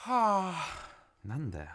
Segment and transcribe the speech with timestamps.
[0.00, 0.54] はあ。
[1.24, 1.66] なんだよ。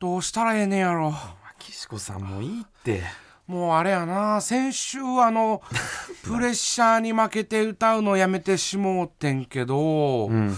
[0.00, 1.14] どうしたらええねんやろ。
[1.58, 3.02] 岸子さんもういいって。
[3.46, 4.40] もうあれやな。
[4.40, 5.62] 先週あの
[6.24, 10.56] プレッシャーに負けて歌うのやめてしもうてんけど、うん。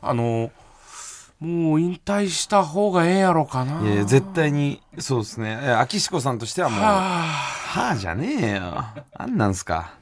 [0.00, 0.50] あの
[1.40, 3.80] もう引退した方がええやろかな。
[3.82, 5.56] いやいや絶対にそうですね。
[5.56, 8.84] 秋子さんとしてはもうははああじゃねえよ。
[9.14, 9.94] あんなんすか。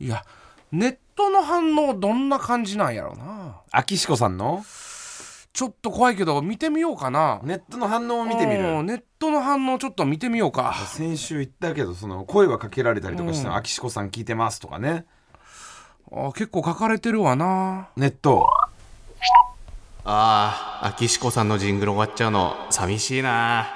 [0.00, 0.24] いや
[0.72, 3.60] ネットの反応どんな感じなんやろな。
[3.70, 4.64] 秋子さんの？
[5.56, 7.40] ちょっと怖いけど見てみようかな。
[7.42, 10.74] ネットの反応を見てみうるんネットの反応ちょっと見てみようか。
[10.86, 13.54] 先週言ったけどその声はかけられたりとかしてうん。
[13.54, 15.06] 秋子さん聞いてますとかね。
[16.12, 17.88] あ結構書かれてるわな。
[17.96, 18.46] ネット。
[20.04, 23.66] ああ、秋子さんのジングル終わっちゃうの寂しいな。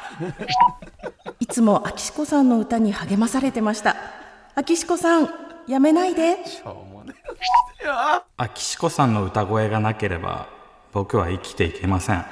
[1.40, 3.96] いつも秋子さんの歌に励まされてました。
[4.54, 5.30] 秋子さん
[5.66, 6.36] やめないで。
[8.36, 10.59] 秋子さんの歌声がなければ
[10.92, 12.24] 僕は生きていけません。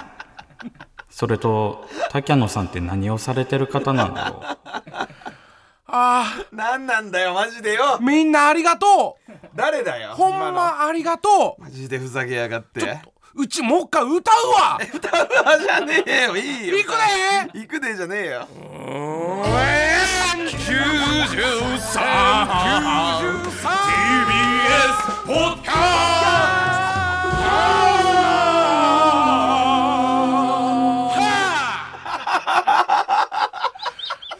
[1.11, 4.45] それと竹野さんって何をされてる方なんだろう？
[5.87, 7.99] あ何なんだよマジでよ。
[8.01, 9.33] ーみんなありがとう。
[9.55, 11.63] 誰だよほんまありがとう。
[11.63, 13.01] マジでふざけやがって。
[13.35, 14.17] うちもう一回歌う
[14.51, 14.79] わ。
[14.79, 16.37] あじゃねえよ。
[16.37, 16.77] いいよ。
[16.77, 16.91] 行く
[17.55, 17.61] で。
[17.61, 18.49] 行くでじゃねえよ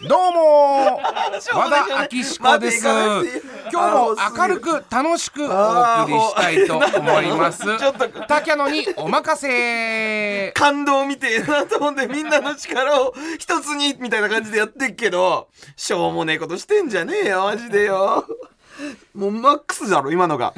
[0.09, 1.01] どうも
[1.55, 3.23] 和田アキシコです今
[3.71, 7.65] 日も明るく楽しくお送りしたいと思います。
[7.77, 8.09] ちょっと。
[8.27, 10.53] 竹野にお任せ。
[10.53, 18.25] 感動みてえなと思ってみんなの力を一つにみたいな感じでやってっけどしょうもねえことしてんじゃねえよマジでよ。
[19.15, 20.55] もうマックスだろ今のが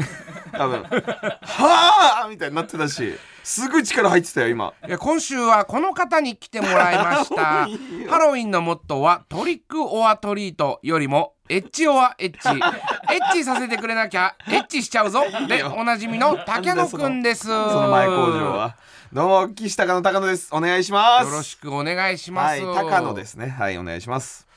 [0.52, 0.82] 多分。
[0.82, 4.72] はあみたいになってたしすぐ力入ってたよ今。
[4.86, 7.66] いや今週はこの方に来てもらいました。
[8.10, 12.48] ハロウィンのモットーはトリックオアトリートよりもエッチオアエッチ。
[12.48, 15.24] エッチさせてくれなきゃエッチしちゃうぞ。
[15.48, 17.46] でおなじみの竹野くんです。
[17.46, 18.76] その前工場は。
[19.12, 20.48] どうも岸高野高野です。
[20.52, 21.26] お願いします。
[21.26, 23.48] よろしくお願いします、はい高野ですね。
[23.48, 24.49] はいお願いします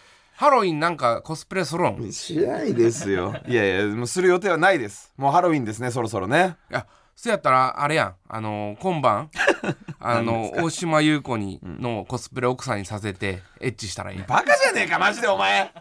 [0.44, 2.04] ハロウィンなんかコスプレするん？
[2.04, 3.34] いしないですよ。
[3.48, 5.14] いやいやもうする予定はないです。
[5.16, 6.58] もうハロウィンですねそろそろね。
[6.70, 8.16] やそやったらあれやん。
[8.28, 9.30] あの今晩
[10.02, 14.24] あの大島優子にのコスプレ奥さんにさせてエッチしたらいい。
[14.28, 15.72] バカじゃねえかマジでお前。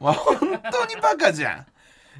[0.00, 1.64] もう本当にバカじゃ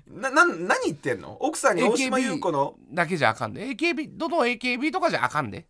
[0.08, 0.18] ん。
[0.18, 1.36] なな何言ってんの？
[1.40, 3.60] 奥さんに大島優子のだけじゃあかんで。
[3.76, 5.66] AKB どの AKB とかじゃあかんで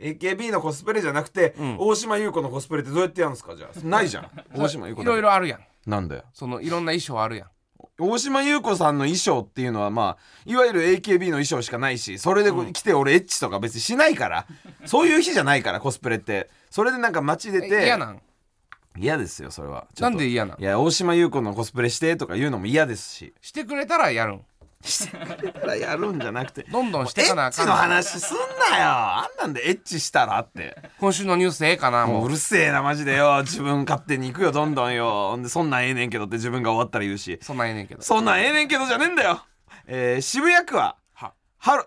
[0.00, 1.76] AKB のコスプレじゃなくて、ん。
[1.78, 3.54] 大島優子のコスプレってどうやってやるんですか？
[3.56, 3.80] じゃあ。
[3.86, 4.30] ないじゃん。
[4.56, 5.14] 大島優子いだけ。
[5.14, 5.60] ろいろあるやん。
[5.86, 7.48] なんだよそのいろんな衣装あるやん。
[7.98, 14.46] 大島優子さんの衣装っていうのはまあいわゆる AKB の衣装しかないしそれで来て俺エッチとか別にしないから。
[14.86, 16.48] そういう日じゃないからコスプレって。
[16.70, 18.22] それでなんか街出えて嫌なん？
[18.96, 19.86] 嫌ですよそれは。
[19.94, 20.16] ちょなっと。
[20.16, 20.60] んで嫌なん？
[20.60, 23.34] いや大島優子のコスプレしてとか言うのも嫌ですし。
[23.42, 24.44] してくれたらやるん
[24.82, 26.62] だからやるんじゃなくて。
[26.62, 28.84] どんどんしてエかなあかんッチの話すんなよ。
[28.86, 30.74] あんなんでエッチしたらって。
[30.98, 32.16] 今週のニュースええかなもう。
[32.20, 33.40] もううるせえなマジでよ。
[33.42, 35.30] 自分勝手に行くよどんどんよ。
[35.30, 37.38] ほんでそんなんええねんけどって自分が終わったら言うし。
[37.42, 38.02] そんなんええねんけど。
[38.02, 39.42] そんなんええねんけどじゃねえんだよ。
[39.86, 41.34] えー渋谷区はは。
[41.58, 41.86] ハロ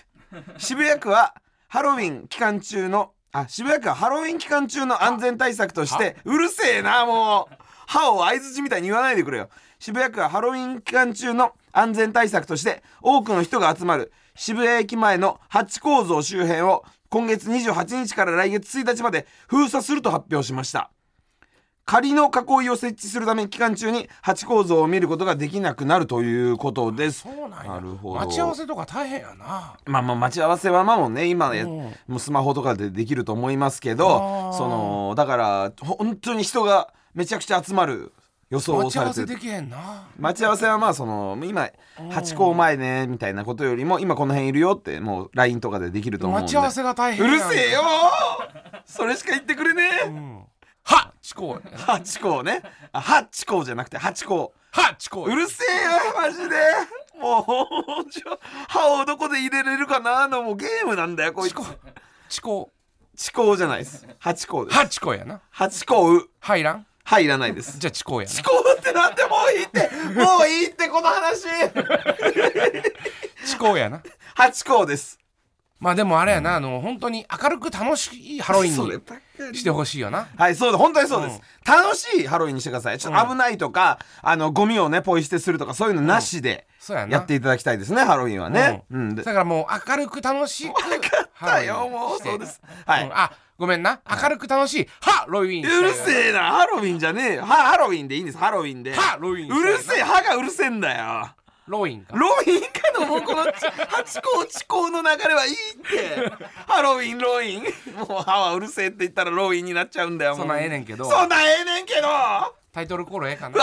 [0.56, 1.34] 渋谷区は
[1.68, 7.54] ハロウィン期間中のあ渋谷区はハロウィン期間中の安全対策としてうるせえなもう。
[7.86, 9.50] 歯を相づちみたいに言わないでくれよ。
[9.80, 20.90] 渋谷区はハロウィン期間中の安全対策として多くの人が集まる渋谷駅前のハチ公像周辺を今月28日から来月1日まで封鎖すると発表しました。
[21.84, 27.22] 仮の囲いを設置するため期間中にハチ公像を見ることができなくなるということです。
[27.22, 27.72] そうなんや。
[27.72, 28.20] なるほど。
[28.20, 29.76] 待ち合わせとか大変やな。
[29.86, 31.26] まあまあ待ち合わせはまあもうね。
[31.26, 31.78] 今やうん。
[32.06, 34.52] もうスマホとかでできると思いますけあどー。
[34.52, 38.12] そのだから本当に人がめちゃくちゃ集まる
[38.50, 39.22] 予想を待ち合されてる。
[39.22, 40.08] わせできへんな。
[40.18, 41.70] 待ち合わせはまあその今
[42.10, 46.44] ハチ公前ねみたいなことよりも今この辺いるよってもう LINE とかでできると思うんで。
[46.44, 47.82] 待ち合わせが大変うるせえよ
[48.84, 50.08] それしか言ってくれねえ。
[50.08, 50.44] うん。
[50.82, 52.62] はチコやなハチ公ね。
[52.92, 56.56] あハチ公じゃなくてハチ公はチコうるせえよマジで。
[57.20, 57.44] もう
[58.66, 61.52] 歯をどこで入れれるかなのもうゲームなんだよこいつ。
[61.52, 61.66] チコ
[62.28, 62.70] チコ
[63.16, 64.08] チコじゃないです。
[64.18, 64.78] ハチ公です。
[64.78, 65.40] はチコやな。
[65.50, 67.76] ハチ公入らんはいいらないです。
[67.80, 68.32] じゃあチコやな。
[68.32, 69.90] チコってなんでもういいって。
[70.14, 71.44] もういいってこの話。
[73.44, 74.00] チコやな。
[74.36, 75.18] ハチ公です。
[75.80, 79.50] まあでもあれやな、あの本当に明るく楽しいハロウィンそればっかり。
[79.50, 80.28] にしてほしいよな。
[80.36, 81.40] はい、そうだ、本当にそうです。
[81.66, 82.98] 楽しいハロウィンにしてください。
[82.98, 87.14] ちょっと危ないとか、あの、ゴミをね、ポイ捨てするとか、そういうのなしで、そうやな。
[87.14, 88.84] やっていただきたいですね、ハロウィンはね。
[88.90, 89.16] うん。
[89.16, 90.72] でだからもう明るく楽しく
[91.32, 92.60] ハロウィンだよ、もう、そうです。
[92.86, 93.06] はい。
[93.06, 93.12] うん。
[93.12, 94.00] あごめんな。
[94.10, 94.88] 明るく楽しい。
[95.02, 95.66] ハロウィン。
[95.66, 97.42] うるせえな、ハロウィンじゃねえよ。
[97.42, 98.94] は、ハロウィンでいいんです、ハロウィンで。
[98.94, 99.54] ハロウィン。
[99.54, 101.28] うるせえ、歯がうるせえんだよ。
[101.66, 102.16] ロインか？
[102.16, 106.32] ロウィンかのもうこのハチ公チ公の流れはいいって。
[106.66, 107.62] ハロウィンロイン。
[107.96, 111.04] もう歯はうるせえって言ったらロウィンになっちゃうんだよそんなんええねんけど。
[111.04, 112.08] そんなんええねんけど。
[112.08, 113.60] あタイトルコールええかあなもう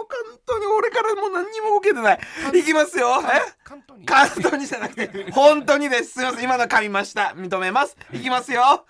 [0.00, 0.08] 本
[0.44, 2.20] 当に俺からもう何にも受けてない。
[2.58, 3.22] いきますよ。
[3.22, 3.40] え？
[3.64, 4.04] 関東に。
[4.04, 5.30] 関東にじゃなくて。
[5.30, 6.14] 本当にです。
[6.14, 6.44] すいません。
[6.44, 7.32] 今の噛みました。
[7.36, 7.96] 認めます。
[8.12, 8.86] いきますよ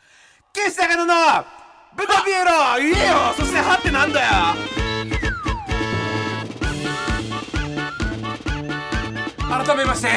[0.53, 1.15] 岸高野の
[1.97, 3.33] 豚ピエロ言えよ。
[3.37, 4.29] そして歯ってなんだよ。
[9.65, 10.09] 改めまして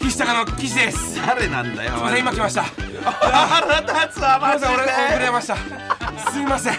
[0.00, 1.16] 岸高の岸です。
[1.26, 2.64] 誰なんだよません今来ました。
[3.02, 4.68] 腹立つわマジで。
[4.74, 5.56] 俺遅れました。
[6.30, 6.74] すいません。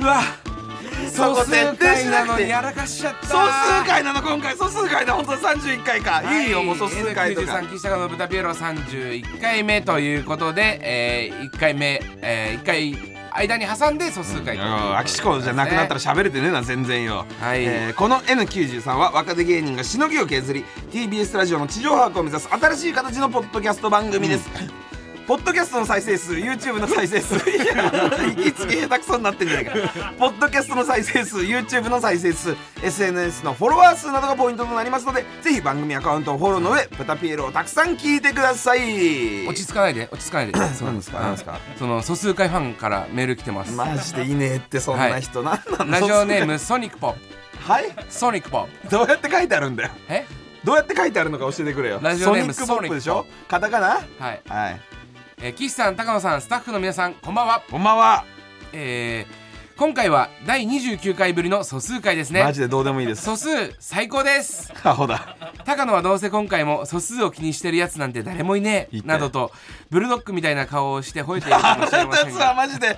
[0.00, 0.20] うわ
[1.18, 3.26] そこ総数回なの徹底しなくてにやらかしちゃった。
[3.26, 4.56] 総数回なの今回。
[4.56, 7.52] 総数回だ本当31回か、い、いよもう総数回とか。
[7.52, 14.96] N93 岸高の豚ピエロ31回目ということで、えー、1回目、えー、1回間に挟んで素数回ということで。
[14.96, 17.64] アキシコじゃなくなったら喋れてねえな全然よ、はい。
[17.64, 24.48] えーこの N93 は若手芸人がしのぎを削り TBS ラジオの地上把握を目指す新しい形のポッドキャスト番組です、
[25.28, 27.92] ポッドキャストの再生数 YouTube の再生数 いや
[28.32, 29.72] 息つき下手くそになってんじゃないか。
[30.18, 39.46] ポッドキャストの再生数 YouTube の再生数 SNS のフォロワー数などがポイントとなりますのでぜひ番組アカウントをフォローの上豚ピエロをたくさん聞いてください。
[39.46, 40.58] 落ち着かないで落ち着かないで。
[40.74, 41.20] そうなんですか？
[41.20, 41.60] なんですか？
[41.78, 47.18] その素数回ファンからメール来てます、マジでいねえってそんな人、なんなのラジオネームソニックポップ。
[47.70, 47.94] はい。
[48.08, 48.88] ソニックポップ。
[48.88, 49.90] どうやって書いてあるんだよ。
[50.08, 50.24] え？
[50.64, 51.98] どうやって書いてあるのか教えてくれよ。
[52.02, 53.26] ラジオネームソニックポップでしょ？
[53.46, 53.88] カタカナ？
[53.88, 54.80] はい、はい
[55.40, 57.62] えー、岸さん高野さんスタッフの皆さんこんばんは。
[57.70, 58.24] こんばんは。
[58.72, 59.47] えー、
[59.78, 62.42] 今回は第29回ぶりの素数回ですね。
[62.42, 63.22] マジでどうでもいいです。
[63.22, 63.48] 素数
[63.78, 64.72] 最高です。
[64.82, 65.36] アホだ。
[65.64, 69.02] 高野はどうせ今回も素数を気にしてるやつなんて誰もいねえ。
[69.04, 69.52] などと
[69.88, 72.54] ブルドッグみたいな顔をして吠えているかもしれませんが。
[72.58, 72.96] マジで。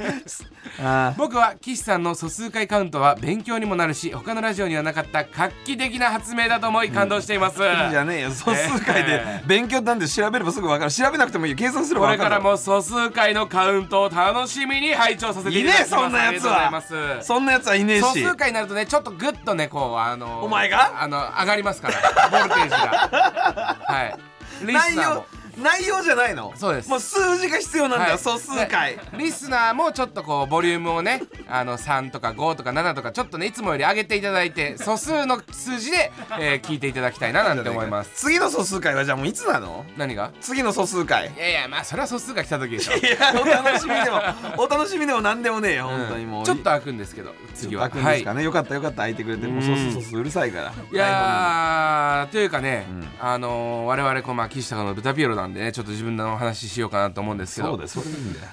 [0.83, 8.31] あ 僕は岸さんの素数回カウントは勉強にもなるし他のラジオにはなかった画期的な発明だと思い感動しています、ーいいじゃねえよ。
[8.31, 10.91] 素数回で勉強なんで調べればすぐ分かる。
[10.91, 11.59] 調べなくてもいいよ。
[11.59, 15.91] 計算すればこれか分かるらも素数回のカウントを楽しみに拝聴させていただきます。
[15.91, 16.95] いねえそんなやつはます。
[17.23, 21.03] そんなやつはいねえ素し数回になるとねちょっとグッとねこうあのお前が？
[21.03, 22.29] あの上がりますから。
[22.31, 23.77] ボルテージが。
[23.87, 24.19] はい。
[24.65, 25.25] 内容
[25.59, 26.53] 内容じゃないの？
[26.57, 26.89] そうです。
[26.91, 28.19] もう数字が必要なんだよ、はい。
[28.19, 28.97] 素数回。
[28.97, 38.11] でリスナーもちょっとこうボリュームをねあの3とか5とか7とかちょっとねいつもより上げていただいて素数の数字で、えー聞いていただきたいななんて思います。
[38.15, 39.85] 次の素数回はじゃあもういつなの？
[39.97, 40.31] 何が？
[40.41, 41.31] 次の素数回。
[41.37, 42.93] いやいやまあそれは素数が来た時でしょ。
[42.97, 44.21] いやお楽しみでも
[44.59, 47.89] お楽しみでも何でもねえよ本当にもう、ちょっと開くんですけど次は。
[47.91, 48.99] 開くんですかね、よかったよかった。
[48.99, 50.73] 開いてくれてもうそうそうそうそううるさいから。
[50.93, 53.09] いやーというかね、ん。
[53.21, 57.69] あのー我々こうまあ岸高の豚ピエロなんでねちょっと自分の話しようかなと思うんですけど。
[57.69, 58.47] そうだよそれでいいんだよ。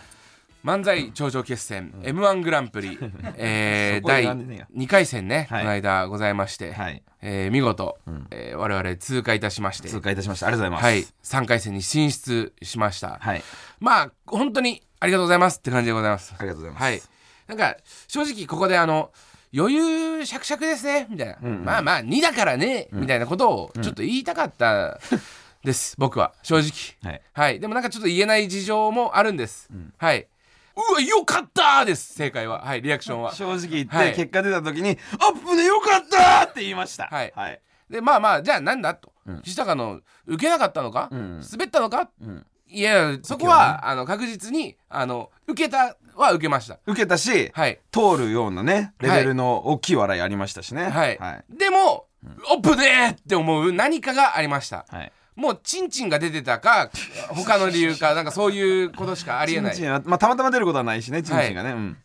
[0.66, 3.00] 漫才頂上決戦、m 1グランプリ、
[3.38, 4.66] えー、第なんでねえよ。
[4.76, 5.62] 2回戦ね、はい。
[5.62, 7.02] この間ございまして、はい。
[7.22, 7.98] えー見事、
[8.32, 9.88] えー我々通過いたしまして。
[9.88, 10.48] 通過いたしました。
[10.48, 11.36] ありがとうござはいいます。
[11.36, 13.44] 3回戦に進出しました、はい。
[13.80, 16.36] まあ本当にありがとうございますって感じでございます。
[16.38, 16.84] ありがとうございます。
[16.84, 17.02] はい。
[17.48, 19.12] なんか正直ここであの
[19.56, 25.00] 余裕しゃくしゃくですねみたいな、まあまあ2だからね、みたいなことをちょっと言いたかった
[25.68, 26.34] です、僕は。
[26.44, 27.12] 正直。
[27.12, 27.22] はい。
[27.34, 27.60] はい。
[27.60, 30.28] でもなんかちょっと言えない事情もあるんです、はい。
[30.76, 32.14] うわよかったーです。
[32.14, 32.64] 正解は。
[32.64, 32.82] はい。
[32.82, 33.34] リアクションは。
[33.34, 34.16] 正直言って、はい。
[34.16, 37.08] 結果出た時に「アップでよかった!」って言いました。
[37.12, 37.34] はい。
[37.36, 37.62] はい。
[37.90, 39.12] でまあまあじゃあなんだと、
[39.44, 41.42] 岸高の受けなかったのか、ん。
[41.42, 42.46] 滑ったのか、ん。
[42.70, 46.80] いやそこは、あの確実にあの受けたは受けました。
[46.86, 47.80] 受けたし、はい。
[47.92, 50.90] 通るようなねレベルの大きい笑いありましたしね。
[50.90, 51.46] はい、はい。
[51.50, 52.06] でも、
[52.52, 54.86] オップでーって思う何かがありました。
[54.90, 56.90] はいもうチンチンが出てたか
[57.30, 59.76] 他の理由かなんかそういうことしかありえない。
[59.76, 61.98] チンチンはまあたまたま出ることはないしねチンチンがね、うん。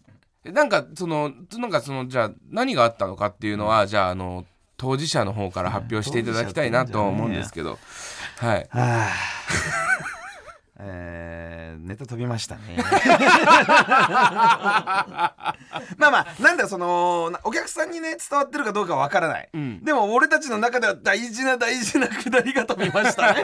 [0.53, 4.45] なんかそのなんかそのじゃあ何があったのかっていうのは、じゃああの
[4.77, 7.79] 当事者の方から発表していただきたいなとは思うんですけど、
[8.37, 8.67] はい。
[8.71, 9.09] はあ
[10.85, 12.77] えー、ネタ飛びましたね。
[15.97, 19.85] まあまあなんだそのなお客さんにね伝わってるかどうかわからない、ん。
[19.85, 23.43] でも俺たちの中では大事な大事なくだりが飛びましたね。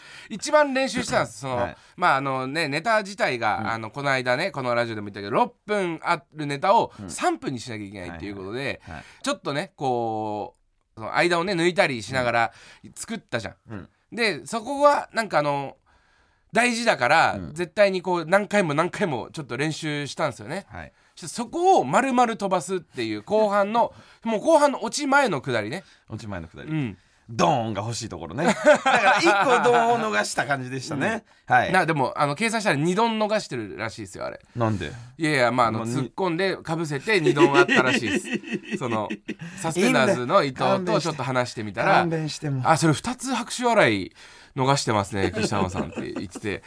[0.30, 1.76] 一番練習してたんですその、はい。
[1.96, 8.80] まああのねネタ自体が、あのこの間ねこのラジオでも言ったけど6分あるネタを3分にしなきゃいけないっていうことで、
[9.22, 10.62] ちょっとねこう
[10.94, 12.52] その間をね抜いたりしながら
[12.94, 13.54] 作ったじゃん。
[13.68, 13.88] うん。
[14.12, 15.76] でそこはなんかあの
[16.52, 20.66] 大事だから、絶対にこう何回も何回もちょっと練習したんですよね。
[20.68, 20.92] はい。
[21.16, 23.92] そそこを丸々飛ばすっていう後半の
[24.24, 25.84] もう後半の落ち前の下りね。
[26.08, 26.98] 落ち前のくだり、うん。
[27.30, 28.44] ドーンが欲しいところね。
[28.44, 31.72] だから一個ドーンを逃した感じでしたね、はい。
[31.72, 34.40] なでもあの計算したら2丼逃してるらしいですよあれ。
[34.54, 34.92] なんで？
[35.16, 38.28] いやいやまああの突っ込んでかぶせて2丼あったらしいです。
[38.76, 39.08] その
[39.56, 42.06] サスペンダーズの伊藤とちょっと話してみたら
[42.64, 44.12] あそれ2つ拍手笑い
[44.54, 46.40] 逃してますね岸田さんって言って。
[46.40, 46.62] て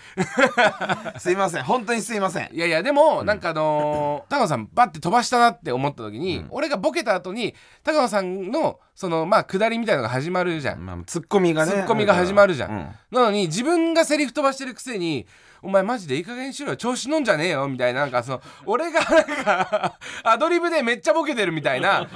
[1.20, 1.63] すいません。
[1.63, 2.50] 本当にすいません。
[2.51, 11.72] いやいやでもなんかあのー高野さんバッて飛ばしたなって思った時に、俺がボケた後に高野さんのそのまあ下りみたいなのが始まるじゃん、まあ、ツッコミがね。
[11.72, 12.77] ツッコミが始まるじゃん、うん。
[13.12, 15.27] なのに自分がセリフ飛ばしてるくせに
[15.62, 22.08] 「お前マジでいい加減にしろよ調子乗んじゃねえよ」みたいななんかその俺がなんかアドリブでめっちゃボケてるみたいな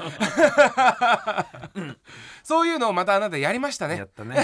[2.50, 3.98] そういうのをまたあなたやりましたね。
[3.98, 4.44] やったね。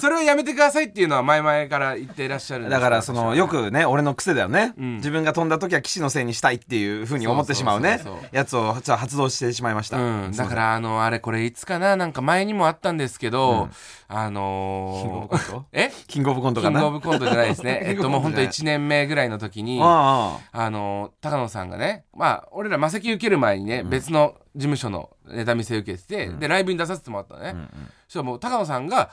[0.00, 4.96] それをやめてくださいっていうのは前々から言っていらっしゃるだからそのよくね俺の癖だよね、ん。
[4.96, 8.00] 自分が飛んだ時は騎士のせいにしたいっていうふうに思ってしまうね。
[8.32, 13.68] やつを発動してしまいました、うん、だからあのあれこれいつかななんか前にもあったんですけど、
[14.06, 15.64] あのーキングオブコント？
[15.72, 15.92] え？
[16.06, 17.82] キングオブコントキンかなグオブコントじゃないですね。
[17.84, 18.78] えっともうほんとキングオブコントじゃない。
[18.78, 20.70] 1年目ぐらいの時にああ。
[20.70, 27.68] の高野さんがねまあ俺ら魔石受ける前にね、別の事務所のネタ見せ受けてて、でライブに出させてもらったのね、
[28.06, 29.10] そしたらもう高野さんが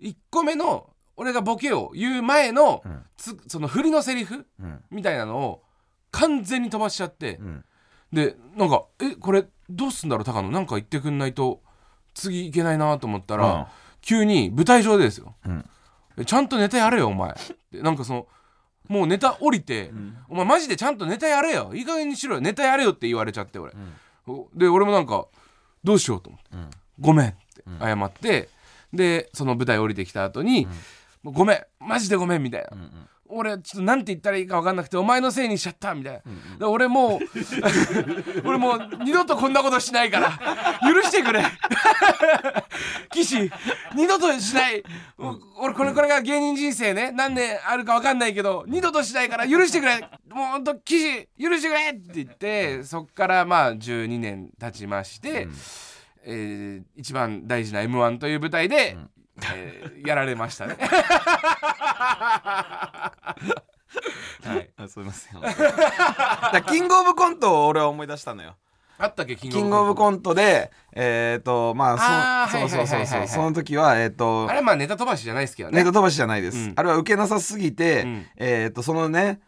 [0.00, 2.82] 1個目の俺がボケを言う前の、
[3.16, 4.46] つその振りのセリフ、
[4.90, 5.62] みたいなのを
[6.10, 7.64] 完全に飛ばしちゃって、ん。
[8.12, 10.50] でなんか「えこれどうすんだろう高野？
[10.50, 11.60] なんか言ってくんないと
[12.14, 13.64] 次いけないな」と思ったら、うん。
[14.00, 15.34] 急に舞台上でですよ、
[16.24, 17.34] ちゃんとネタやれよお前」
[17.72, 18.28] なんかその
[18.88, 19.90] もうネタ降りて、
[20.28, 21.72] お前マジでちゃんとネタやれよ。
[21.74, 22.40] いい加減にしろよ。
[22.40, 23.72] ネタやれよって言われちゃって俺、
[24.28, 25.26] おで俺もなんか
[25.86, 28.48] どうしようと思って、ごめんって謝って、
[28.92, 30.66] でその舞台降りてきた後に、
[31.24, 32.76] ごめんマジでごめんみたいな、
[33.28, 37.20] 俺ちょっとなんて言ったらいいか分かんなくてお前のせいにしちゃったみたいな、で俺もう
[38.48, 40.30] 俺もう二度とこんなことしないから
[40.92, 41.44] 許してくれ。
[43.12, 43.50] 岸
[43.94, 44.82] 二度としない。
[45.18, 50.00] お俺これこれが芸人人生ね何年あるか分かんないけど二度としないから許してくれ。
[50.30, 55.48] もうほんと岸許してくれって言ってそっからまあ12年経ちまして、
[56.24, 58.96] えー一番大事な m 1という舞台で、
[59.54, 60.76] えーやられましたね。
[60.78, 63.12] は
[64.56, 65.40] い、あすいません。
[65.40, 68.56] だキングオブコントを俺は思い出したのよ。
[68.98, 73.28] あったっけキングオブコンントでえっ、とまああーそそうそうそうそう。
[73.28, 75.78] その時はえっ、とあれまあネタ飛ばしじゃないですけどね。
[75.78, 76.72] ネタ飛ばしじゃないです、うん。
[76.76, 78.26] あれは受けなさすぎて、うん。
[78.36, 79.40] えっ、とそのね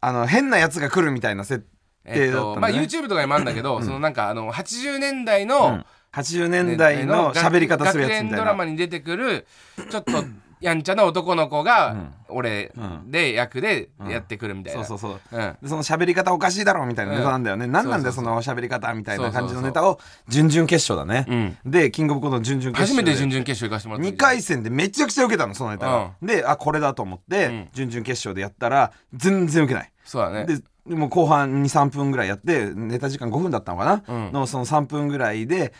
[0.00, 1.76] あの変なやつが来るみたいな設定
[2.06, 5.84] えっとまあだったんだね、YouTube とかにもあるんだけど、そのなんかあの80年代の、
[6.16, 9.46] 80年代の喋り方するやつみたい学園ドラマなに出てくる
[9.90, 10.12] ちょっと
[10.58, 11.94] やんちゃな男の子が
[12.28, 13.10] 俺うん。
[13.10, 15.38] で役でやってくるみたいな、そうそうそう。
[15.38, 15.56] うん。
[15.60, 20.00] でその喋り方おかしいだろみたいなネタなんだよね、何なんだよその喋り方みたいな感じのネタを。
[20.28, 23.10] 準々決勝だね、でキングオブコントの準々決初勝で。
[23.10, 27.68] めて準々決勝行かせてもらった2回戦でめちゃくちゃ受けたのそのネタが、であこれだと思って、ん。
[27.74, 29.92] 準々決勝でやったら全然受けない。
[30.04, 30.46] そうだね。
[30.46, 30.56] で
[30.86, 34.32] でもう後半23分ぐらいやってネタ時間5分だったのかな、うん。
[34.32, 35.72] のその3分ぐらいでで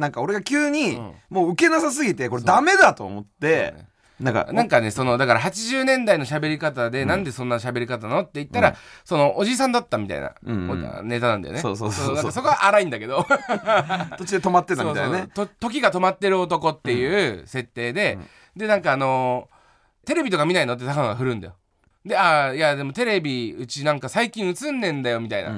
[0.00, 1.14] なんか俺が急に、ん。
[1.30, 3.74] もう受けなさすぎてこれダメだと思って、
[4.18, 10.34] なんかなんかねそのだから80年代の喋り方で、なんでそんな喋り方なのって言ったら、そのおじさんだったみたいな、
[11.02, 11.60] ネタなんだよね。
[11.60, 12.32] そうそうそうそう。
[12.32, 13.24] そこは荒いんだけど。
[14.18, 15.18] 途中で止まってたみたいなね。
[15.18, 15.46] そうそう。
[15.46, 18.18] と時が止まってる男っていう設定で、
[18.56, 19.60] でなんかあのー
[20.06, 21.54] テレビとか見ないのって高野が振るんだよ。
[22.04, 25.50] でああいやでもテレビうちなんか最近映んねんだよみたいな、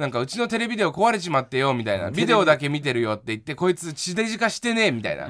[0.00, 5.28] なんかうちのテレビデオ壊れちまってよみたいな、ビデオだけ見てるよって言ってこいつ地デジ化してねえみたいな、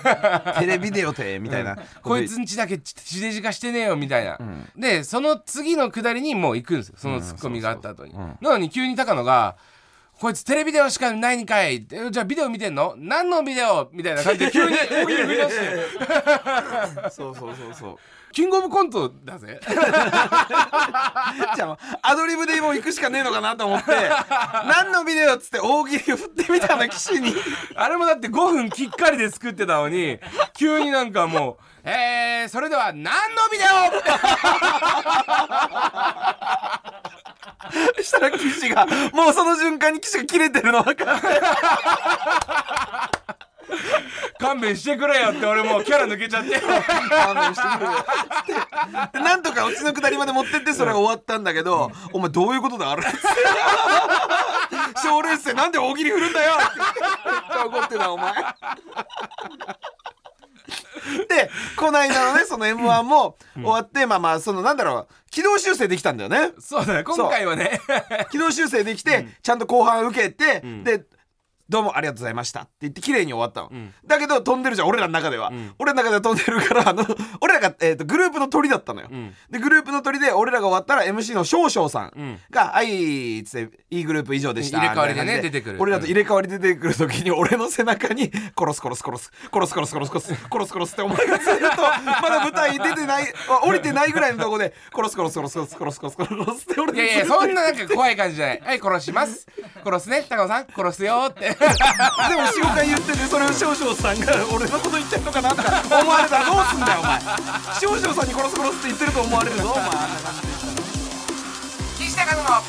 [0.58, 4.38] テレビデオてみたいな、こいつんちだけ地デジ化してねえよみたいな、
[4.74, 6.94] でその次のくだりにもう行くんですよ。
[6.96, 9.56] そのツッコミがあった後に、なのに急に高野が
[10.18, 12.94] 「こいつテレビデオしかないんかい」って「じゃあビデオ見てんの？
[12.96, 17.10] 何のビデオ?」みたいな感じで急に大喜利振り出して。
[17.12, 17.96] そうそうそうそう
[18.36, 19.58] キングオブコントだぜ。
[21.56, 23.92] じゃあアドリブでもう行くしかねえのかなと思って
[24.68, 27.34] 何のビデオっつって大喜利を振ってみたの岸に。
[27.76, 30.20] あれもだって5分きっかりで作ってたのに
[30.54, 31.56] 急になんかもう
[31.88, 33.10] 「えー、それでは何の
[33.50, 33.68] ビデオ?」
[38.02, 41.26] したら岸がもうその瞬間に岸が切れてるの分かって
[44.46, 46.60] 勘弁してくれよって俺もうキャラ抜けちゃって。
[46.60, 47.92] 勘弁してくれよ。
[49.12, 53.02] でなんとかうちのくだりまで持ってってそれが終わったんだけど「お前どういうことだあれ」
[55.02, 58.32] 賞レースでなんで大喜利振るんだよ」って怒ってたお前。
[61.28, 66.52] でこの間のねその m 1も終わって、まあまあそのなんだろう軌道修正できたんだよね。
[66.58, 67.80] そうだね今回はね。
[68.30, 70.82] 軌道修正できて、ちゃんと後半受けて、ん。
[70.82, 71.04] で
[71.68, 73.92] どうもありがとうございましたって言って綺麗に終わったの、ん。
[74.06, 75.74] だけど飛んでるじゃん俺らの中では、ん。
[75.78, 77.04] 俺らの中では飛んでるからあの
[77.40, 79.34] 俺らが、えー、とグループの鳥だったのよ、ん。
[79.50, 82.40] でグループの鳥で俺らが終わったら MC の少々さんん。
[82.50, 85.76] が「はい」っつって「いいグループ以上でした」入れ替わりでね出てくる。
[85.80, 91.64] 俺らと入れ替わりで出てくる時に俺の背中に「殺す殺す殺す殺す殺す殺す殺す殺す殺す」ってお前がずっと
[92.22, 98.60] まだ舞台出てないあ 降りてないぐらいのとこで「殺す殺す殺す殺す殺す殺す殺す」って俺いやいやそんななんか怖い感じじゃない。
[98.64, 99.46] はい殺します。
[99.84, 100.66] 殺すね高野さん。
[100.74, 101.55] 殺すよって
[102.28, 107.20] でも45回言っててそれを少々さんが俺のこと言ってんのかなとか思われたらどうすんだよお前。
[107.80, 110.34] 少々さんに殺す殺すって言ってると思われるぞお前あんな感
[111.96, 112.66] じ岸高野の渡辺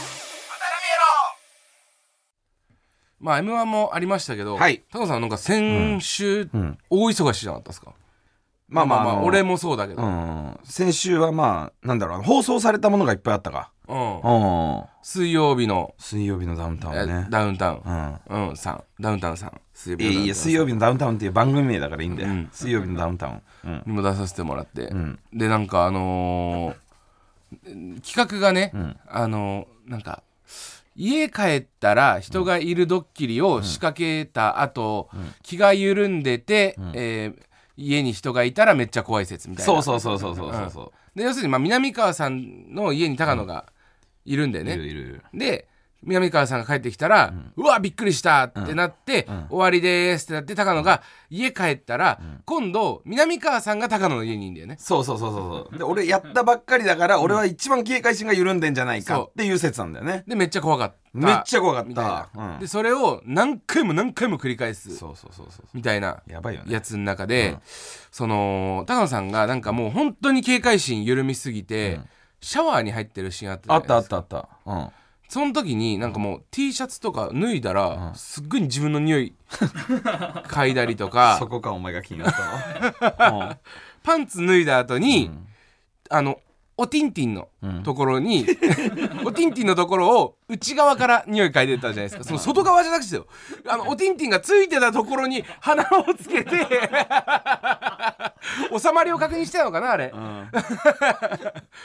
[3.19, 4.83] まあ m 1もありましたけど、はい。
[4.91, 6.77] 高野さんなんか先週、ん。
[6.89, 7.93] 大忙しじゃなかったですか？
[8.69, 10.59] まあまあまあ俺もそうだけど、うん。
[10.63, 14.19] 先週はまあなんだろう放送されたものがいっぱいあったかうん。
[14.21, 17.27] うん水曜日の、水曜日のダウンタウえンね。
[17.29, 17.93] ダウンタウうん。
[17.93, 18.83] ン、うん、さん。
[18.99, 19.61] ダウンタウンさん。
[19.73, 20.35] 水曜日のダウンタウンさん。
[20.35, 22.49] 水曜日のダウンタウンっていう番組名だからいいんだよ、うん。
[22.51, 25.19] 水曜日のダウンタウン、うん、にも出させてもらって、ん。
[25.33, 28.97] でなんかあのー企画がね、ん。
[29.07, 30.21] あのーなんか
[30.95, 35.09] 家帰ったら人がいるドッキリを仕掛けた後、
[35.43, 37.47] 気が緩んでて、えー
[37.79, 39.71] 家に人がいたらめっちゃ怖い説みたいな。
[39.71, 40.69] そうそうそうそうそうそう。
[40.71, 43.65] そで要するにまあ南川さんの家に高野が
[44.27, 45.23] いるんだよう、ね、いるいるいる。
[45.33, 45.67] で
[46.03, 54.75] 南川さんが帰ってきたら、うわびっくりしたってなって、終わりですってなって高野が家帰ったら、今度南川さんが高野の家にいるんだよね。
[54.79, 55.77] そうそうそうそうそう。
[55.77, 60.23] で俺やったばっかりだから俺は一番警戒心が緩んでんじゃないかっていう説なんだよね。
[60.27, 60.95] でめっちゃ怖かった。
[61.13, 61.89] めっちゃ怖かった。
[61.89, 62.59] みたいな、うん。
[62.59, 64.95] でそれを何回も何回も繰り返す。
[64.95, 66.71] そうそうそうそうみたいなやばいよね。
[66.71, 67.57] やつの中で、
[68.11, 71.99] その高野さんがなんかもう本当に警戒心緩みすぎて、
[72.41, 74.17] シャワーに入ってるシーンあったじゃあないですか。
[74.19, 74.81] ったあったあった。
[74.81, 74.91] うん。
[75.29, 81.37] その時になんかもう T シャツとか脱いだら、すっごい自分の匂い 嗅いだりとか。
[81.39, 82.33] そこかお前が気になっ
[83.11, 83.39] たの。
[83.41, 83.57] うん。
[84.03, 85.31] パンツ脱いだ後に、
[86.09, 86.39] あの
[86.79, 87.49] おティンティンの
[87.83, 88.45] ところに、
[89.25, 92.23] おティンティンのところを内側から匂い嗅いでたじゃないですか。
[92.23, 93.25] その外側じゃなくてよ。
[93.67, 96.51] あのおティンティンがついてたところに鼻をつけて
[98.79, 100.13] 収まりを確認してたのかなあれ、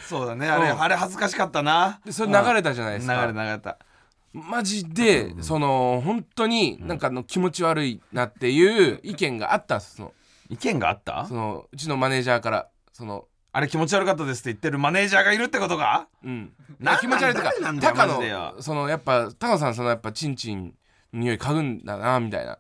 [0.09, 0.49] そうだね。
[0.49, 0.83] あれうん。
[0.83, 2.01] あれ恥ずかしかったな。
[2.05, 3.27] でそれ流れたじゃないですか。
[3.27, 3.79] 流れ流れた。
[4.33, 10.12] マジで、その本当になんかあの気持ち悪いなっていう意見があったその。
[10.49, 11.25] 意見があった？
[11.27, 16.09] そのうちのマネージャーからそのあれ気持ち悪かったですって言ってるマネージャーがいるってことか？
[16.25, 18.55] うん、なん気持ち悪いという誰なんだよか高マジでよ。
[18.57, 20.75] 野そのやっぱ高野さんそのやっぱチンチン
[21.12, 22.59] の匂い嗅ぐんだなみたいな。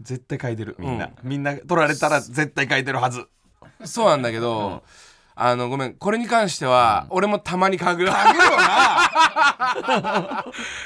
[0.00, 3.26] 絶対書いてるみんな、みんな取られたら絶対書いてるはず。
[3.84, 4.82] そうなんだけど、
[5.36, 8.10] あのごめんこれに関しては、俺もたまに嗅ぐ。
[8.10, 10.44] あげろな。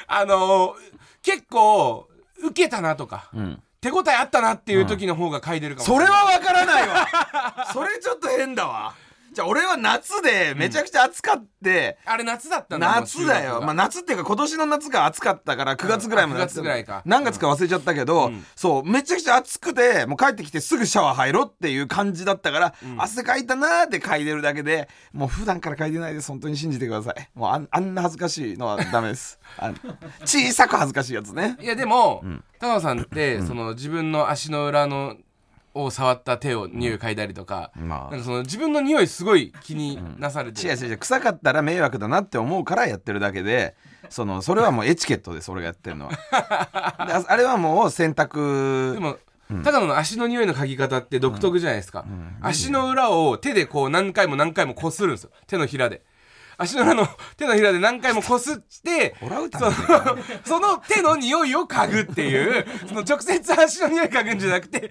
[0.08, 0.76] あの
[1.22, 2.06] 結構
[2.44, 3.62] 受けたなとか、ん。
[3.80, 7.06] 手応えあったなっていう時の方が嗅いでるかもしそれない、れは分からないわ。
[7.72, 8.94] それちょっと変だわ
[9.38, 17.02] じゃあ俺は夏でめちゃくちゃ暑かって、あれ夏だったんだ夏だよ、まあ、夏っていうか今年の夏が暑かったから9月ぐらいまであ9月ぐらいか。
[17.04, 18.44] 何月か忘れちゃったけど、うん。
[18.56, 26.32] そうめちゃくちゃ暑くてもう帰ってきてすぐシャワー入ろうっていう感じだったから、汗かいたなーって嗅いでるだけでもう普段から嗅いでないです。
[26.32, 27.28] 本当に信じてください。
[27.36, 29.38] もうあんな恥ずかしいのはダメです。
[29.58, 29.72] あ
[30.24, 31.56] 小さく恥ずかしいやつね。
[31.60, 32.24] いやでも、
[32.58, 35.14] 高野さんって、その自分の足の裏の
[35.84, 38.10] を触った手を匂い嗅いだりとか、まあ。
[38.10, 40.62] なんかその自分の匂いすごい気になされて。
[40.62, 43.74] る、違う違う違う臭かったら迷惑だなって思うからやってるだけで
[44.08, 46.12] そのそれはもうエチケットです俺がやってるのは。
[47.06, 48.92] でああれはもう選択。
[48.94, 49.16] でも、
[49.64, 52.04] 高野の足の匂いの嗅ぎ方って独特じゃないですか、
[52.40, 55.30] 足の裏を手でこう何回も何回もこするんですよ。
[55.46, 56.02] 手のひらで
[56.58, 59.72] 足の裏の手のひらで何回もこすってその
[60.44, 64.90] その手の匂いを嗅ぐっていうその直接足の匂い嗅ぐんじゃなくて。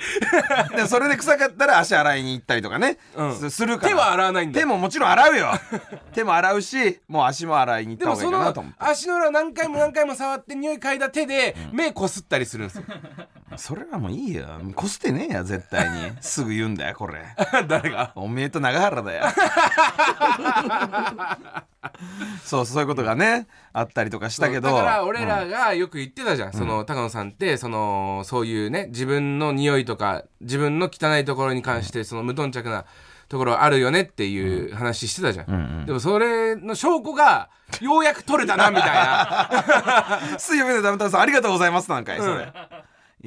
[0.75, 3.35] でそれで臭かったら足洗いに行ったりとかね、うん。
[3.35, 3.89] すするから。
[3.89, 4.59] 手は洗わないんだ。
[4.59, 5.51] 手ももちろん洗うよ。
[6.13, 8.77] 手も洗うしもう足も洗いに行った方がいでもそのいかなと思って。
[8.79, 12.85] 足の裏を何回も何回も触って匂い嗅いだ手で目こすったりするんですよ
[13.55, 14.45] それはもういいよ。
[14.75, 16.11] こすってねえや絶対に。
[16.21, 17.21] すぐ言うんだよこれ。
[17.67, 18.11] 誰が？
[18.15, 19.23] おめえと長原だよ。
[22.43, 24.69] そうそういうことがねあったりとかしたけど。
[24.69, 32.85] だから俺らがよく言ってたじゃん、その高野さんってそのそういうね自分の匂いとか自分の汚いところに関してその無頓着な
[33.29, 37.49] ところあるよねっていう話してたじゃん、でもそれの証拠が
[37.81, 40.37] ようやく取れたなみたいな。
[40.37, 42.53] 水曜日のダウンタウンさんありがとうございますなんかいそれ、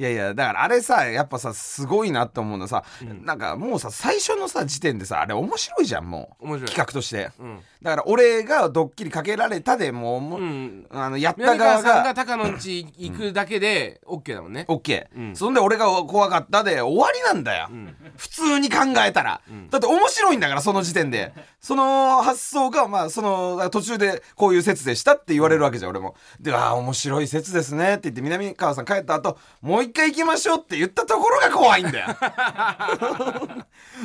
[0.01, 2.83] いいやいやだからあれさやっぱさすごいなって思うのさ、
[3.23, 6.59] なんかもうさ最初のさ時点でさあれ面白いじゃんもう。
[6.61, 7.59] 企画として、うん。
[7.83, 10.87] だから俺がドッキリかけられたでもうもう、うん。
[10.89, 15.35] あのやった南側川さんがが高野んち行くだけで OK だもんね、オッケー、うん。
[15.35, 17.95] そんで俺が怖かったで終わりなんだよ、ん。
[18.17, 21.33] 普通に考えたら、だって面白いんだからその時点で。
[21.61, 26.15] その発想がまあその途中でこういう説でしたって言われるわけじゃん俺も。
[26.39, 32.07] でああ面白い説ですねって言って南川さん帰った後もう一回行きましょうって言ったところが怖いんだよ。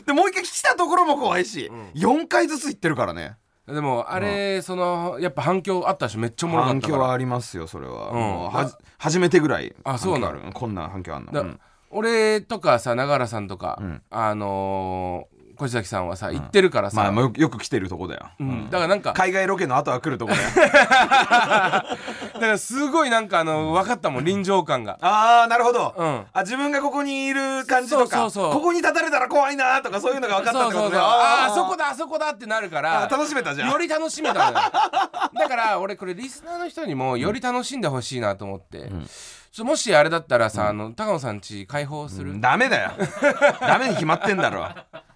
[0.07, 3.37] でもう一回来たところも怖いし、4回ずつ行ってるからね。
[3.67, 6.93] でもあれ、そのやっぱ反響あったでしょめっちゃおもろかったから。
[6.93, 8.45] 反響はありますよそれは、うん。
[8.53, 10.41] はじ初めてぐらいあそうなる。
[10.55, 11.55] こんな反響あんの、
[11.91, 14.03] 俺とかさ永原さんとか、ん。
[14.11, 18.71] あのー小崎さんはさ行ってるからさ、まあもうよく来てるとこだよ、うん。
[18.71, 20.49] だからなんか海外ロケの後は来るとこだよ。
[20.57, 21.89] だか
[22.41, 24.99] らすごいなんかあの分かったもん臨場感が。
[25.01, 26.27] ああなるほど、うん。
[26.33, 31.03] あ自分がここにいる感じとかここに立たれたら怖いなとかそういうのが分かったってことだよ。
[31.03, 33.71] ああそこだあそこだってなるからあ楽しめたじゃん。
[33.71, 34.53] より楽しめただ
[35.49, 38.91] から俺これリスナーの人にもより楽しんでほしいなと思って、
[39.57, 42.91] ちょもしあれだったらさ、あの高野さんち開放する、ダメだよ。
[43.59, 44.69] ダメに決まってんだろ。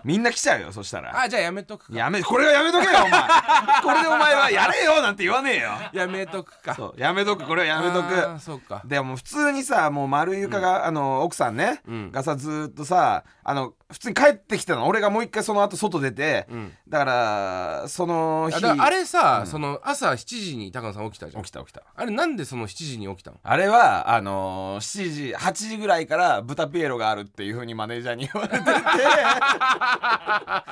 [0.02, 1.14] みんな来ちゃうよそしたら。
[1.14, 1.98] あじゃあやめとくか。
[1.98, 3.20] やめこれはやめとけよお前。
[3.84, 5.02] これでお前はやれよ。
[5.02, 6.74] なんて言わねえよやめとくか。
[6.74, 7.44] そうやめとく。
[7.44, 8.80] これはやめとあーくそうか。
[8.86, 12.10] でも普通にさもう丸床が、あの奥さんね、ん。
[12.10, 14.86] がさずーっとさあの普通に帰ってきてたの。
[14.86, 16.70] 俺がもう一回その後外出て、ん。
[16.88, 21.42] だからその日あれさ、その朝7時に高野さん起きたじゃん。
[21.42, 21.82] 起きた起きた。
[21.96, 23.38] あれなんでその7時に起きたの？
[23.42, 28.70] あれはあのー、7時8時ぐらいから豚ピエロがあるっていうふうにマネージャーに言われてて。
[28.70, 30.62] だか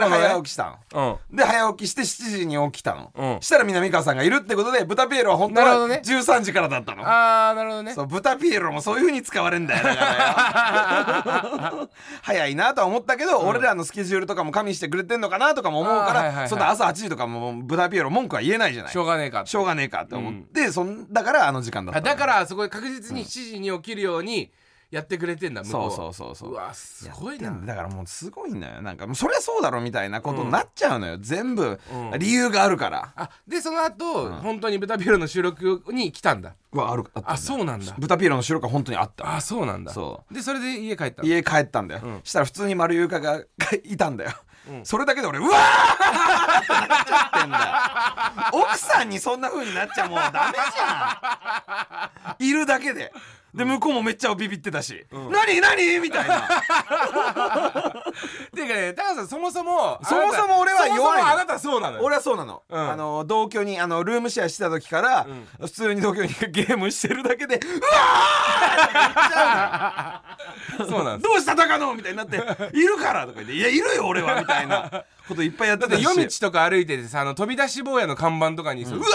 [0.00, 1.18] ら早起きしたの。
[1.30, 1.36] うん。
[1.36, 3.40] で早起きして7時に起きたの、うん。
[3.40, 6.02] したら南川さんがいるってことで豚ピエロは本当はなるほどね。
[6.04, 7.94] 13時からだったの、ああなるほどね。
[7.94, 9.82] そう豚ピエロもそういう風に使われんだよ。
[9.82, 11.88] だからよ
[12.22, 18.92] 早いなとは思ったけど、俺らのスケジュールとかも加味してくれてんのかなとかも思うから、はいはいはいそんな朝8時とかも豚ピエロ文句は言えないじゃない。
[18.92, 20.14] しょうがねえかしょうがねえかって。
[20.14, 24.50] 思って、そんだからあの時間だっただからそこで確実に7時に起きるように
[24.90, 25.90] やってくれてんだ向こうは。
[25.90, 26.50] そうそうそうそう。
[26.50, 27.50] うわすごいな。
[27.50, 27.66] だ。
[27.66, 32.18] だからもうすごいんだよなんかもうそりゃそうだろみたいなことになっちゃうのよ、全部うん。
[32.18, 36.54] 理由があるから、あでその後、本当に豚ピエロの収録に来たんだ。
[36.72, 37.94] うわあるあったんだあそうなんだ。
[37.98, 39.36] 豚ピエロの収録は本当にあった。
[39.36, 39.92] あそうなんだ。
[39.92, 41.28] そでそれで家帰ったの？
[41.28, 42.20] 家帰ったんだよ、ん。
[42.24, 43.40] したら普通に丸床が
[43.84, 44.32] いたんだよ、
[44.82, 48.64] それだけで俺うわーってなっちゃってんだよ。
[48.64, 52.44] 奥さんにそんな風になっちゃもうダメじゃん。
[52.44, 53.12] いるだけで
[53.54, 56.40] で向こうもめっちゃビビってたし「何何?」みたいな。
[58.54, 60.96] ていうかね高橋さんそもそもそもそも俺は弱いの。
[60.96, 62.02] そもそもあなたそうなのよ。
[62.04, 62.90] 俺はそうなの、うん。
[62.90, 65.26] あの同居にあのルームシェアしてた時から、
[65.60, 71.32] 普通に同居に ゲームしてるだけで「うわー!」そうなんです。
[71.32, 71.94] どうした高野？
[71.94, 72.36] みたいになって
[72.76, 74.90] 「いるから」とか言って「いやいるよ俺は」みたいな
[75.30, 76.02] こといっぱいやってたし。
[76.04, 79.06] だって夜道とか歩いててさあの飛び出し坊やの看板とかにさ、うわ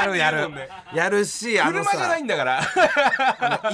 [0.00, 0.50] やるやる。
[0.94, 2.62] やるしあの車じゃなさいんだから。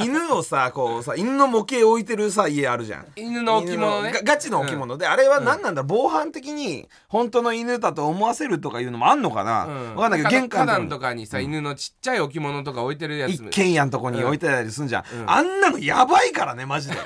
[0.00, 3.06] 犬をさこうさ犬の模型置いてるさ家あるじゃん。
[3.16, 4.08] 犬の置物ね。
[4.08, 4.98] 犬のガガチの置物。
[4.98, 9.94] で、あれは何なんだ、防犯的に本当の犬だと思わせるとかいうのもあんのかな、うん。
[9.94, 13.32] わかんないけど玄関花壇とかとかにさ、犬のちっちゃい置物とか置いてるやつ。
[13.32, 16.96] 一軒家のとこに置いてたりすんじゃん、あんなのやばいからねマジで。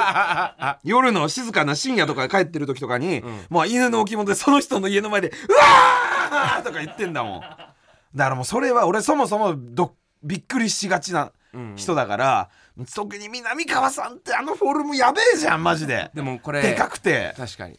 [0.84, 7.40] 夜の静かな深夜とか帰ってる時とかに、もう犬の置物でその人の家の前で「うわー!」とか言ってんだもん。
[7.40, 7.70] だか
[8.14, 11.32] らもうそれは俺そもそもどびっくりしがちな
[11.76, 12.50] 人だから、
[12.94, 16.10] 特に南川さんってあのフォルムやべえじゃんマジで。
[16.14, 17.34] でもこれでかくて。
[17.36, 17.78] 確かに、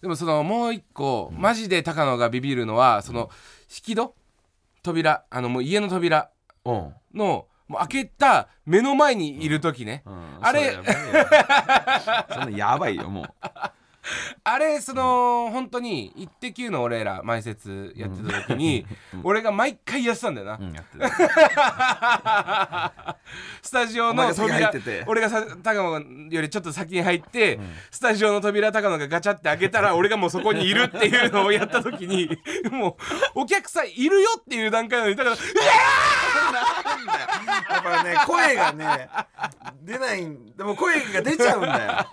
[0.00, 3.30] でもそのもう一個、マジで高野がビビるのはその
[3.62, 4.14] 引き戸
[4.82, 6.30] 扉あのもう家の扉
[6.64, 6.94] うん。
[7.14, 10.02] のもう開けた目の前にいる時ね、
[10.40, 10.76] あれ
[12.32, 13.26] そんなやばいよもう
[14.44, 18.86] あれその本当に「イッテ Q!」の俺ら前説やってた時に
[19.22, 20.72] 俺が毎回やってたんだよな、うん
[23.62, 24.72] スタジオの扉
[25.06, 27.58] 俺がさ高野よりちょっと先に入って、
[27.90, 32.28] スタジオの扉高野がガチャって開けたら俺がもうそこにいるっていうのをやった時に
[32.70, 32.96] も
[33.36, 35.16] うお客さんいるよっていう段階なのに
[36.32, 37.26] 高野がや
[37.78, 39.08] っぱね声がね
[39.82, 42.06] 出ないんでも声が出ちゃうんだよ、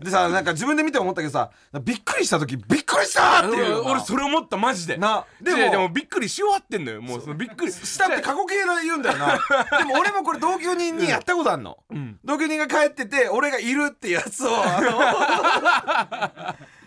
[0.00, 1.50] うん、でさなんか自分で見て思ったけどさ
[1.82, 3.80] びっくりした時びっくりしたっていう。
[3.90, 4.96] 俺それ思ったマジで。
[4.96, 9.38] なでもでもびっくりし終わってんのよもうそのびっくりしたって過去形で言うんだよな。
[9.78, 11.78] でも俺もこれ同居人にやったことあんの、
[12.24, 14.50] 同居人が帰ってて俺がいるってやつを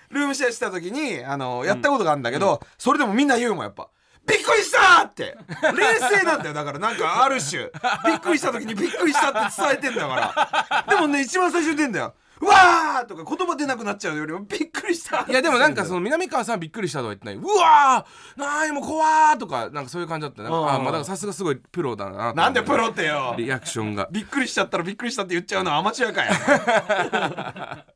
[0.10, 3.90] ルームシェアした時にあのやったことがあるんだけど、それでもみんな言うもんやっぱ
[4.26, 5.38] びっくりしたって。
[5.76, 6.54] 冷静なんだよ。
[6.54, 7.64] だからなんかある種。
[8.06, 10.96] びっくりした時にびっくりしたって伝えてんだから。
[10.96, 12.14] でもね一番最初に出んだよ。
[12.42, 17.36] うわーとか言葉出なくなっちゃうよりもびっくりしたいやでもなんかその南川さんびっくりしたとは言ってない。
[17.36, 20.70] うわーなーにもう怖ーとかなんかそういう感じだったなんかうん。
[20.70, 23.36] あまあだからさすがすごいプロだななんでプロってよ。
[23.38, 24.10] リアクションが。
[24.12, 26.32] びっくりしちゃったらびっくりしたって言っちゃうのはアマチュアかよ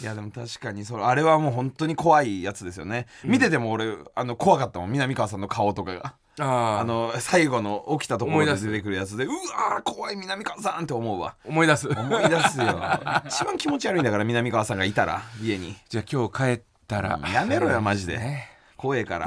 [0.00, 4.92] いやでも確かにそれあれはもう本当に怖いやつですよね、見てても俺あの怖かったもん。
[4.92, 6.14] 南川さんの顔とかが。
[6.40, 11.36] あああの最後の起きたところで思い出てくるやつでうわー怖い南川さんって思うわ。
[11.44, 11.88] 思い出す。
[11.88, 12.82] 思い出すよ。
[13.26, 15.76] 一番気持ち悪いんだから南川さんがいたら家に。
[15.88, 17.20] じゃあ今日帰ったら。
[17.32, 18.18] やめろよマジで。
[18.18, 19.26] ね怖えから。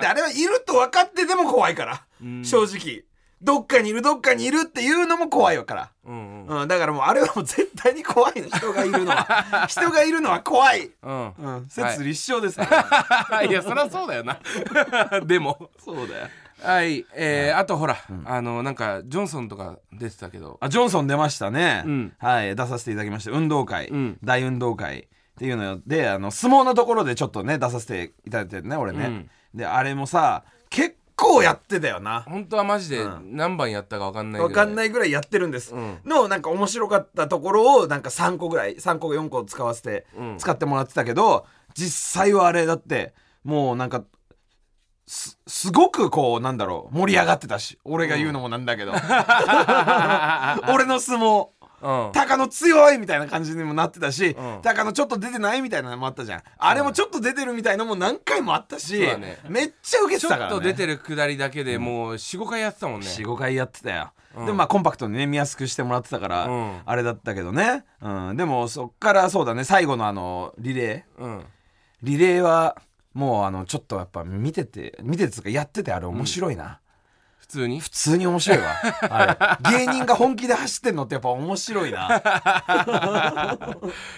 [0.00, 2.04] であれはいると分かってても怖いから、
[2.44, 3.04] 正直
[3.42, 5.90] どっかにいるどっかにいるっていうのも怖いわから。
[6.04, 6.60] うんうん。
[6.62, 8.48] うん、だからもうあれはもう絶対に怖いの。
[8.48, 9.66] 人がいるのは。
[9.68, 11.32] 人がいるのは怖い、うん。
[11.38, 12.86] うん、説立証ですか
[13.30, 13.50] ら、い。
[13.52, 14.38] やそりゃそうだよな。
[15.26, 15.70] でも。
[15.84, 16.28] そうだよ。
[16.62, 17.04] はい。
[17.14, 20.58] えー、あとほら、あのなんかジョンソンとか出てたけど。
[20.60, 22.12] あジョンソン出ましたね、うん。
[22.18, 22.54] はい。
[22.54, 23.32] 出させていただきました。
[23.32, 24.18] 運動会、うん。
[24.22, 29.30] 大運動会っていうのであの相撲のところでちょっとね出させていただいてね俺ね、うん。
[29.54, 32.22] であれもさ結構やってたよな。
[32.22, 33.36] 本当はマジでうん。
[33.36, 35.98] 何番やったか分かんないわかんいないぐらいやってるんです、うん。
[36.04, 40.38] のなんか面白かったところをなんか3個ぐらい3個4個使わせて、うん。
[40.38, 44.04] 使ってもらってたけど実際はあれだってもうなんか
[45.06, 48.92] すすごくこうなんだろう盛り上がってたし俺が言うのもなんだけど、
[50.72, 51.46] 俺の相撲。
[51.46, 51.61] うん
[52.12, 54.60] 高野強いみたいな感じにもなってたし、うん。
[54.62, 56.42] 高野ちょっと出てないみたいなのもあったじゃん。
[56.58, 59.00] あれもちょっと出てるみたいのも何回もあったし、
[59.48, 63.06] めっちゃ受けてちょたから、ね、っと出てるくだりだけでもう45回やってたもんね。
[63.06, 64.46] 45回やってたよ、うん。
[64.46, 66.80] でもまあコンパクトにね見やすくしてもらってたから、うん。
[66.84, 71.22] あれだったけどね、うん、でもそっからそうだね最後のあのリレー。
[71.22, 71.44] うん。
[72.02, 72.76] リレーは
[73.14, 76.81] もうあのちょっとやっぱ見てて見ててやっててあれ面白いな、普
[77.52, 77.80] 通に？
[77.80, 78.74] 普通に面白いわ。
[79.10, 79.68] あれ。
[79.86, 82.06] 芸人が本気で走ってんのってやっぱ面白いな。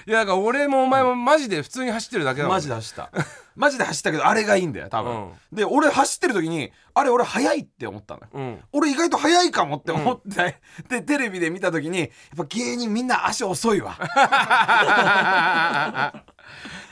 [0.06, 3.10] いやだから俺もお前もマジで普通に走ってるだけだもんマジで走った。
[3.56, 8.26] マジで走ったけどあれがいいんだよ多分、で俺走ってる時にあれ俺速いって思ったのよ。
[8.32, 8.60] うん。
[8.72, 13.96] 俺意外と速いかもって思って、 でテレビで見た時にやっぱ芸人みんな足遅いわ。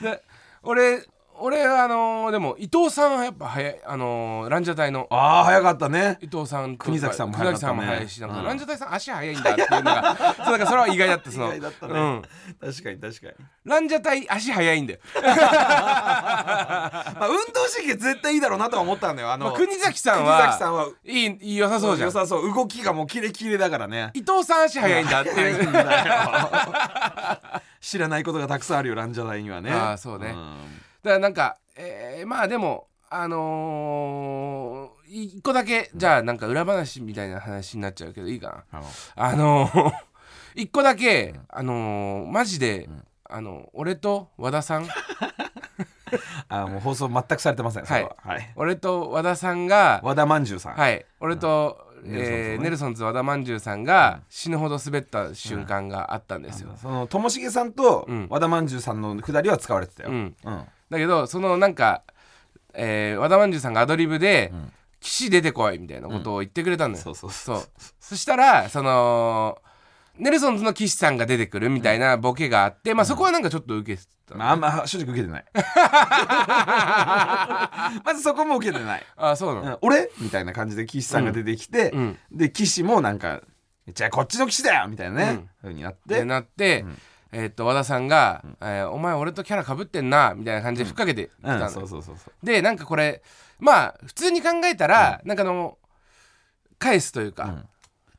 [0.01, 0.23] で
[0.63, 1.05] 俺
[1.39, 6.17] 俺あのーでも伊藤さんはやっぱ早いあのーランジャタイのああ早かったね。
[6.21, 7.73] 伊藤さん国崎さんも早かったね。
[7.73, 8.45] 国崎さんも早いしなんかうん。
[8.45, 11.47] ランジャタイさん足早いんだっていうのが そうなんかそれは意外だったその。
[11.47, 11.93] 意外だったね。
[11.93, 12.21] うん。
[12.71, 13.33] 確かに確かに。
[13.65, 15.21] ランジャタイ足早いんだよ、 ま
[17.23, 19.31] あ運動神経絶対いいだろうなとは思ったんだよ。
[19.31, 22.07] あの、まあ、国崎さん国は崎さんはいいいい良さそうじゃん。
[22.07, 22.53] 良さそう。
[22.53, 24.11] 動きがもうキレキレだからね。
[24.13, 25.73] 伊藤さん足早いんだっていう。
[27.81, 29.71] 知らないことがたくさんあるよランジャタイにはね。
[29.71, 30.33] あーそうね
[31.03, 38.81] だからなんか、えーまあでもあのー一個だけじゃあなんか裏話みたいな話になっちゃうけどいいかな。
[39.15, 39.67] あの。
[39.67, 39.91] ー
[40.55, 42.89] 一個だけあのー マジで、
[43.29, 44.87] あの俺と和田さん。
[46.47, 48.15] あーもう放送全くされてませんそれは。
[48.23, 51.05] はい、俺と和田さんが和田まんじゅうさん、はい。
[51.19, 58.27] 俺と、ネルソンズえーねネルソンズ和田まんじゅうさんが死ぬほど滑った瞬間があったんですよ、そのともしげさんとうん。
[58.29, 60.35] 和田まんじゅうさんのくだりは使われてたよ、うん。
[60.43, 60.63] うん
[60.93, 62.03] だけどそのなんか、
[62.73, 67.63] えー和田まんじゅうさんがアドリブでん「岸出てこい」みたいなことを言ってくれたのよ、そうそうそう。
[67.99, 69.57] そしたらその
[70.17, 75.45] ネルソンズの岸さんが出てくるみたいなボケがあって、まあそこはなんかちょっと受けてた、まあ、あんま正直受けてない。
[78.05, 80.11] まずそこも受けてない、あそうなの、うん、俺？
[80.19, 82.17] みたいな感じで岸さんが出てきて、うん。
[82.31, 83.41] で岸もなんか
[83.91, 86.15] 「じゃあこっちの岸だよ!」みたいなね、ふうになって。
[86.15, 86.85] でなって、
[87.33, 91.69] えーっと和田さんが、えーお前俺とキャラかぶってんな」みたいな感じでふっかけてきたの。
[91.69, 92.03] ん、
[92.43, 93.21] でなんかこれ
[93.59, 95.77] まあ普通に考えたら、なんかあの
[96.79, 97.65] 返すというか、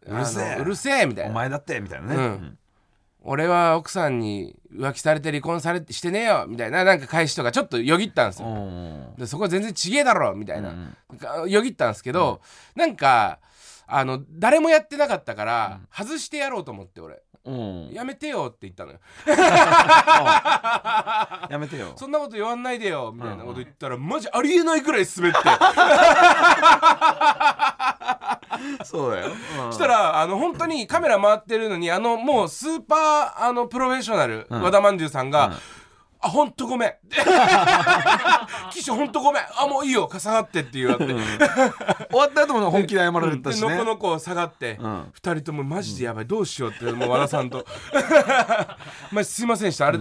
[0.07, 0.57] うるせえ。
[0.59, 1.31] うるせえみたいな。
[1.31, 2.59] お前だってみたいなね、うん。
[3.21, 9.15] 俺は奥さんに浮気されて離婚されてしてねえよみたいななんか返しとかちょっとよぎったんですよ、うん。
[9.17, 10.75] でそこ全然ちげえだろみたいな、
[11.47, 12.41] よぎったんですけど、
[12.75, 13.39] なんか
[13.87, 17.23] あの誰もやってなかったから、外してやろうと思って俺。
[17.45, 17.91] うん。
[17.93, 18.99] やめてよって言ったのよ。
[21.51, 21.93] やめてよ。
[21.97, 25.39] そんなこと言わんないでよみたいなこと言ったら、マジありえないくらい滑って。
[28.85, 29.31] そうだよ、
[29.71, 34.63] そしたらあの本当にカメラ回ってるのにあのもうスーパーあのプロフェッショナル、うん。
[34.63, 35.55] 和田まんじゅうさんが、うん
[36.25, 36.93] あほんとごめん。
[38.73, 39.43] 岸ほんとごめん。
[39.59, 40.09] あもういいよ。
[40.11, 41.13] 下がってって言われて。
[41.13, 43.69] 終わった後も本気で謝られたしね。
[43.69, 45.11] でのこのこ下がって、ん。
[45.13, 46.27] 二人ともマジでやばい。
[46.27, 47.67] どうしようってもう和田さんと
[49.13, 49.87] 「まあ、すいませんでした。
[49.89, 49.99] あれ、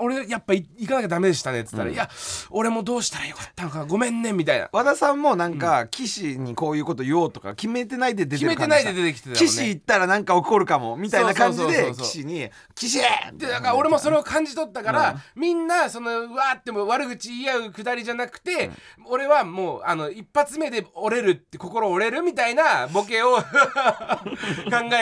[0.00, 2.08] 俺やっぱい行かなきゃダメでしたね」っつったら「いや
[2.48, 4.70] 俺もどうしたらよかったのかごめんね」みたいな。
[4.72, 9.46] 和田さんもなんか岸にこういうこと言おうとか決めてないで出てる感じ決めてないで出てきてたよね。
[9.46, 13.00] 岸行ったらなんか起こるかもみたいな感じで岸に「岸!」
[13.36, 15.65] でだから俺もそれを感じ取ったから、みん。
[15.65, 18.70] なそのうわーっても悪口言い合うくだりじゃなくて、
[19.06, 23.42] 俺はもうあの一発目で折れるって心折れるみたいなボケを 考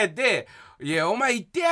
[0.01, 0.47] えて。
[0.81, 1.69] いやお前行ってや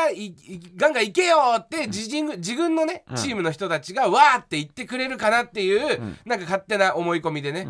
[0.78, 7.68] ガンガン行けよって自陣自軍のねチームの人たちがわーって言ってくれるかなっていう、なんか勝手な思い込みでね、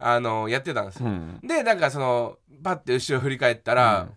[0.00, 1.08] あのやってたんですよ。
[1.08, 1.38] ん。
[1.40, 4.08] でなんかそのパッて後ろ振り返ったら、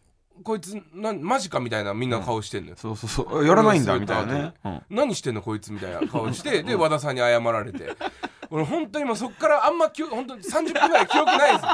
[0.43, 2.75] こいつなマジかみたいなみんな顔してんのよ。
[2.77, 3.45] そうそうそう。
[3.45, 4.53] やらないんだみたいなね。
[4.63, 4.81] うん。
[4.89, 7.95] 何してんのこいつみたいな顔してで和田さんに謝られて。
[8.51, 11.65] 俺本当にもうそっからあんま記憶本当に30分ぐらい記憶ないです。
[11.65, 11.69] よ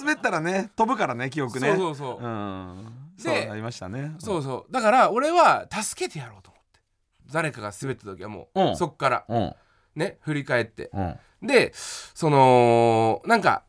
[0.06, 1.68] 滑ったらね飛ぶからね記憶ね。
[1.68, 2.24] そうそうそう。
[2.24, 2.92] うん。
[3.16, 4.14] でそうなりましたね。
[4.18, 4.72] そうそう。
[4.72, 6.80] だから俺は助けてやろうと思って。
[7.32, 8.76] 誰かが滑った時はもう、うん。
[8.76, 9.24] そっから。
[9.28, 9.54] うん。
[9.96, 10.90] ね振り返って。
[10.92, 11.18] うん。
[11.46, 13.64] でそのなんか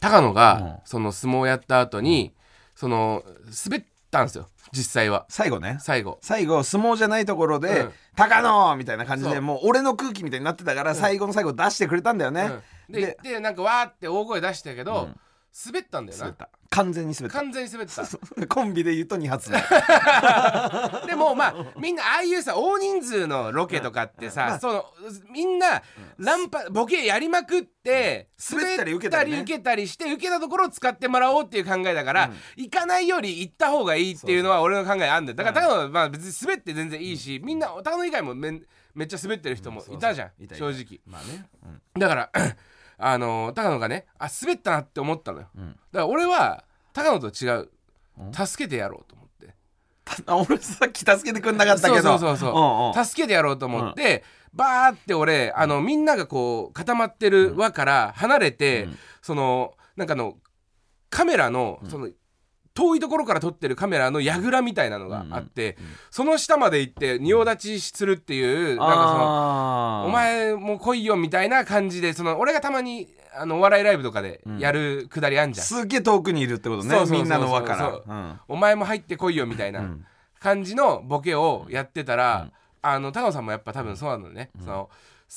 [0.00, 0.74] 高野が、うん。
[0.84, 2.34] その相撲やった後に
[2.74, 3.24] その
[3.66, 5.26] 滑ったんですよ実際は。
[5.28, 5.78] 最後ね。
[5.80, 6.18] 最後。
[6.20, 12.50] 最後相撲じゃないところでうん「高野!」みたいな感じでもう俺の空気みたいになってたから最後の最後出してくれたんだよね。
[12.88, 12.92] うん。
[12.92, 15.20] でででなんかわーって大声出したけど、うん
[15.66, 16.24] 滑ったんだよな。
[16.24, 16.50] 滑った。
[16.70, 17.38] 完全に滑った。
[17.38, 18.46] 完全に滑った。
[18.46, 19.58] コンビで言うと2発目。
[21.06, 24.58] でもまあみんなああいうさ大人数のロケとかってさ、まあ。
[24.60, 24.84] その
[25.32, 25.82] みんな
[26.18, 29.40] ランパボケやりまくって滑ったり受けたりね。
[29.40, 35.36] 受けたりして受けたところを使ってもらおうっていう考えだから、行かないより行った方がいいっていうのは俺の考えあんだよ。
[35.36, 38.62] だから高野はまあ別に滑って全然いいしみんな高野以外もめん
[38.94, 40.64] めっちゃ滑ってる人もいたじゃん、いたいた。
[40.64, 41.00] 正直。
[41.06, 41.46] まあね。
[41.64, 42.00] うん。
[42.00, 42.30] だから
[42.98, 45.70] あの高野がねあ滑ったなって思ったのよ、ん。
[45.70, 47.68] だから俺は高野と違う。
[48.32, 49.54] 助けてやろうと思って。
[50.26, 52.02] あ 俺さっき助けてくんなかったけど。
[52.02, 52.52] そうそうそうそう。
[52.52, 53.06] うんうん。
[53.06, 58.88] 助けてやろうと思って、バーって俺あのみんながこう固まってる輪から離れて、
[59.22, 60.36] そのなんかあの
[61.10, 62.08] カメラのその、
[62.78, 65.76] 遠いところから撮ってるカメラの櫓みたいなのがあって、
[66.12, 77.88] その下まで行って仁王立ちするっていう、なんかそのお前も来いよみたいな感じでその俺がたまにあのお笑いライブとかでやるくだりあんじゃん、すっげえ遠くにいるってことねみんなの輪から。
[77.88, 78.40] うん。
[78.46, 79.96] お前も入ってこいよみたいな
[80.38, 84.88] 感じのボケをやってたら、あの高野さんもやっぱ多分そうなのね、その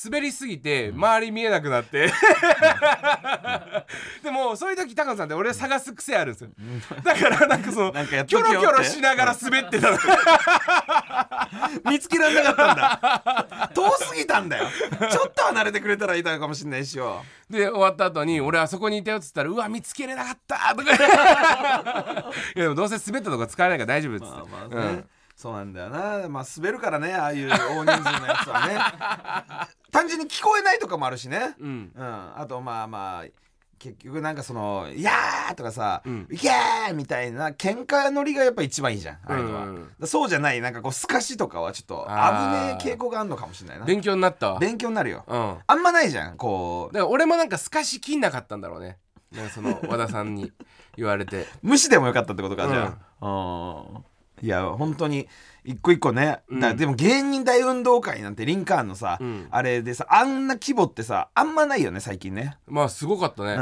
[0.04, 2.10] 滑りすぎて周り見えなくなって、
[4.22, 6.50] でもそういう時高野さんって俺探す癖あるんですよ、
[7.04, 9.98] だからなんかそのキョロキョロしながら滑ってたの。
[11.90, 13.70] 見つけられなかったんだ。
[13.74, 14.68] 遠すぎたんだよ。
[15.10, 22.32] ちょっと離れてくれたらいたのかもしれないしよで終わった後に俺はそこにいたよっつったらうわ見つけれなかったとか。
[22.56, 25.04] いやでもどうせ滑ったとこ使えないから大丈夫っつって、まあまあね、うん
[25.36, 26.28] そうなんだよな。
[26.28, 29.68] まあ滑るからねああいう大人数のやつはね。
[29.90, 31.54] 単純に聞こえないとかもあるしね。
[31.60, 31.92] うん。
[31.94, 32.32] うん。
[32.36, 33.24] あとまあまあ
[33.78, 36.28] 結局なんかその「いやー!」とかさ「ん。
[36.30, 43.84] いけー!」みたいな喧嘩乗りがやっぱ一番いいじゃんああいうのは、うんそうじゃないなんかこうすかしとかはちょっと危ねえ傾向があるのかもしれないな。
[43.84, 44.52] 勉強になった？
[44.52, 45.24] わ勉強になるよ。
[45.26, 45.58] うん。
[45.66, 46.94] あんまないじゃんこう。
[46.94, 48.98] だから俺もなんか透かしきんなかったんだろうね。
[49.52, 50.52] その和田さんに
[50.96, 51.46] 言われて。
[51.62, 54.04] 無視でもよかったってことかじゃあ、うん
[54.42, 55.28] いや本当に
[55.64, 59.46] 一個一個ね、だでも芸人大運動会なんてリンカーンのさ、ん。
[59.50, 62.58] あれでさあんな規模ってさあんまないよね最近ね。
[62.66, 63.52] まあすごかったね。
[63.52, 63.60] うん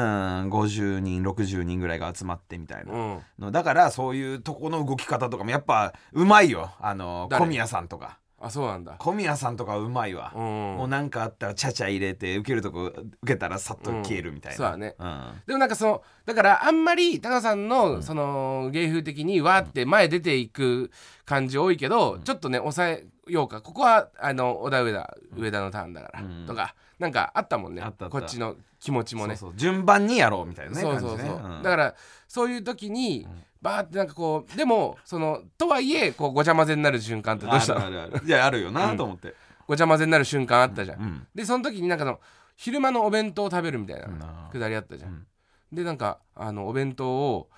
[0.50, 3.20] 50人60人ぐらいが集まってみたいな、うん。
[3.38, 6.70] のだからそういうとこの動き方とかもやっぱうまいよ。
[6.80, 7.44] あの誰？
[7.44, 8.96] 小宮さんとかあそうなんだ。
[8.98, 10.42] 小宮さんとかうまいわ、うん。
[10.42, 14.88] もうなんかあったらちゃちゃ入れて受けるとこ受けたらさっと消えるみたいな、うんそうだね。
[14.88, 15.42] ん。
[15.46, 20.90] でもなんかそのだからあんまり高野さんのその芸風的にわーって前出ていく
[21.26, 23.60] 感じ多いけど、ちょっとね抑えようか。
[23.60, 27.82] ここはあの小田上田上田のターンだから、とかなんかあったもんね。
[27.82, 28.18] あったあった。
[28.18, 29.36] こっちの気持ちもね。
[29.36, 29.58] そうそう。
[29.58, 31.28] 順番にやろうみたいなねそうそうそう、
[31.62, 31.94] だから
[32.26, 33.26] そういう時に、
[33.62, 37.86] バーってなんかこうでもそのとはいえこうごちゃ混ぜになる瞬間ってどうしたの？
[37.86, 38.26] あるあるある。
[38.26, 39.34] いやあるよなと思って、
[39.66, 41.26] ごちゃ混ぜになる瞬間あったじゃん、ん。
[41.34, 42.20] でその時になんかの
[42.56, 44.50] 昼間のお弁当を食べるみたいなうん。
[44.50, 45.26] くだりあったじゃん、
[45.72, 47.48] でなんかあのお弁当を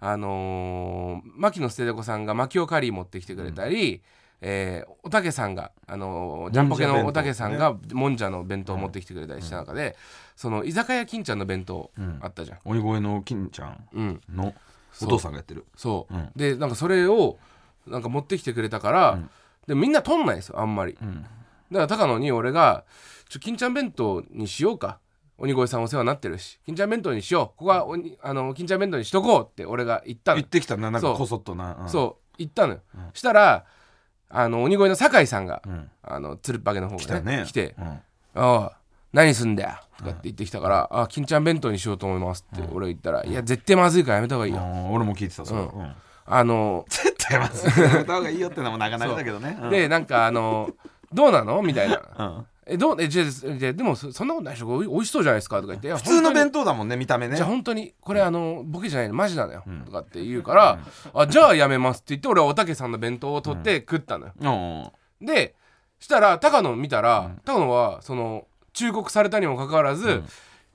[0.00, 4.02] あのー、牧野捨て子さんが牧尾カリー持ってきてくれたり、
[4.40, 9.96] えーおたけさんが、あのージャンポケのおたけさんがもんじゃの弁当を持ってきてくれたりした中で、
[10.36, 14.54] その居酒屋金ちゃんの弁当あったじゃん、鬼越の金ちゃんうん、の
[15.02, 15.66] お父さんがやってる。
[15.76, 16.30] そう、うん。
[16.36, 17.38] でなんかそれを
[17.86, 19.18] なんか持ってきてくれたから、
[19.66, 21.08] でみんな取んないんですよあんまり、だか
[21.72, 22.84] ら高野に俺が
[23.28, 24.98] 「ちょ金ちゃん弁当にしようか。
[25.38, 26.60] 鬼越さんお世話になってるし。
[26.66, 27.58] 金ちゃん弁当にしよう。
[27.58, 30.36] ここは鬼あの金ちゃん弁当にしとこう」って俺が言ったの。
[30.36, 31.12] 言ってきたななんそう。
[31.14, 31.88] かこそっとな、うん。
[31.88, 32.34] そう。
[32.36, 32.80] 言ったのよ、
[33.14, 33.64] したら
[34.28, 35.90] あの鬼越の酒井さんが、ん。
[36.02, 37.44] あのつるっぱげの方がねね。
[37.46, 37.74] 来て。
[37.78, 38.00] うん「あ
[38.34, 38.76] あ
[39.12, 45.66] 何すんだよ」とかって言ってきたから「あ金ちゃん弁当にしようと思います」って俺が言ったら「いや絶対まずいからやめた方がいいよ」うん俺も聞いてたそれ、うん。
[45.68, 45.92] うん。
[46.26, 47.82] あの絶対まずい。
[47.82, 49.66] やめた方がいいよってのもなかなかだけどね、う。
[49.66, 50.70] んでなんかあの
[51.12, 52.00] 「どうなの?」みたいな。
[52.18, 53.02] うん「えどう？
[53.02, 54.68] えじゃあじゃあでもそそんなことないでしょ？
[54.68, 57.34] おいおいしそうじゃないですか」とか言って普通の弁当だもんね見た目ね。
[57.34, 59.14] じゃあ本当にこれあのボケじゃないの？
[59.14, 60.78] マジなのよ、とかって言うから、
[61.12, 65.26] あじゃあやめますって言って俺はおたけさんの弁当を取って食ったのよ、うん。
[65.26, 65.56] で
[65.98, 68.46] したら高野見たら、高野はその
[68.80, 70.22] 忠告されたにもかかわらず、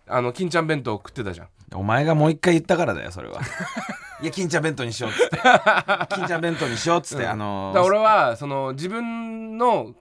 [0.08, 1.47] あの金ちゃん弁当を食ってたじゃん。
[1.74, 3.41] お前がもう一回言ったからだよそれは。
[4.22, 5.38] いや金ちゃん弁当にしようっつって。
[6.16, 9.93] 金ちゃん弁当にしようっつって、あのだから俺はその自分の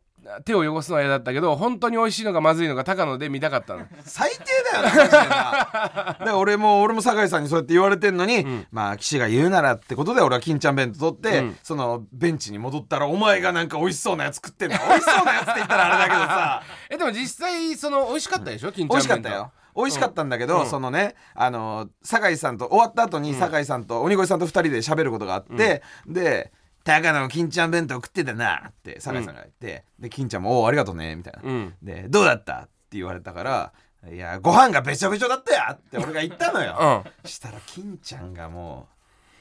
[0.45, 3.87] 手を汚すのは嫌だったけど本当に美味しいのかまずいのか高野で見たかったの。
[4.05, 4.39] 最低
[4.73, 5.19] だよなマジでな。
[5.19, 11.57] だから俺も俺も酒井さんにそうやって言われてんのに、まあ岸が言うならってことで俺は金ちゃん弁当取って、うん。
[11.63, 14.79] そのベンチに戻ったらお前がなんか美味しそうなやつ食ってんの。
[14.79, 16.63] 美味しそうなやつって言ったらあれだけどさ。
[16.91, 18.99] えでも実際その美味しかったでしょ金ち美ゃん弁当。
[18.99, 19.53] 味しかったよ。
[19.77, 20.67] 美味しかったんだけど、うん。
[20.67, 26.53] そのねあの酒井さんと終わった後に酒井さんと鬼越さんと2人で喋ることがあって、で
[26.85, 31.75] 「高野金ちゃん弁当食ってたな」って酒井さんが言って、で金ちゃんも「おおありがとうね」みたいな、うん。
[31.83, 33.73] で「どうだった?」って言われたから
[34.13, 38.89] 「いやご飯がべちょべちょだったよ」って俺が言ったのよ、 したら金ちゃんがも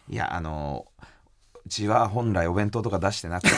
[0.09, 0.85] ういやあの
[1.65, 3.55] うちは本来お弁当とか出してなくて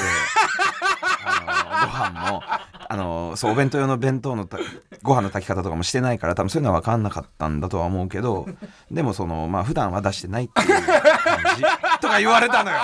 [1.26, 2.44] あのご飯も
[2.88, 4.58] あのそうお弁当用の弁当のた
[5.02, 8.48] ご飯の炊き方とかもしてないから多分そういうのは分かんなかったんだとは思うけど
[8.92, 10.84] でもそのまあ普段は出してないっていう
[12.02, 12.78] とか言われたのよ。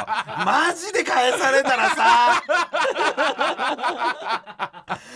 [0.45, 2.43] マジで返されたらさ。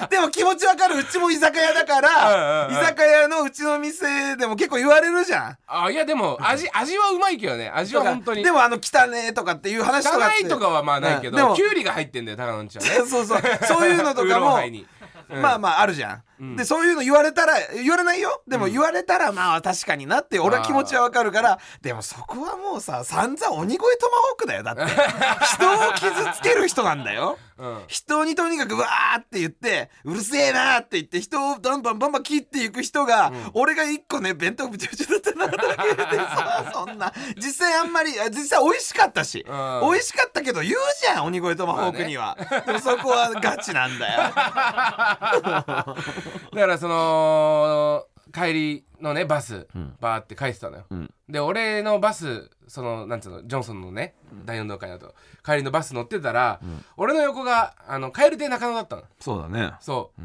[0.10, 0.97] でも気持ちわかる。
[0.99, 5.58] うちも居酒屋だから居酒屋のうちの店でも結構言われるじゃん。
[5.68, 7.72] あいやでも味味はうまいけどね。
[7.74, 8.43] 味は本当に。
[8.43, 12.89] でもあの汚ねえとかっていう話とか汚いとかはまあないけど、うんでもキュウリが入ってんだよ高野んちはね。
[12.89, 13.88] そうそうそう。
[13.88, 14.60] いうのとかも
[15.30, 16.24] まあまああるじゃん、
[16.58, 18.42] でそういうの言われたら言われないよ。
[18.48, 24.84] でも言われたらまあ確かになって俺は気持ちはわかるからでもそこはもうさ散々鬼越トマホークだよだって。
[25.56, 27.38] 人を傷つける人なんだよ。
[27.58, 27.84] うん。
[27.88, 44.34] 人にとにかくわーって言ってうるせえなーって言って人をバンバンバンバン切っていく人が、俺が一個ね弁当ぶちぶちだったなだけでさそんな実際あんまりあ実際美味しかったし、うん美味しかったけど言うじゃん鬼越トマホークには、でもそこはガチなんだよ
[46.54, 49.68] だからその帰りのねバス、
[50.00, 51.10] バーって帰ってたのよ、ん。
[51.30, 54.16] で俺のバスそのなんつうのジョンソンのね
[54.46, 55.14] 大運動会だと
[55.44, 56.60] 帰りのバス乗ってたら、
[56.98, 59.04] 俺の横があの蛙亭中野だったの。
[59.20, 59.74] そうだね。
[59.80, 60.22] そう、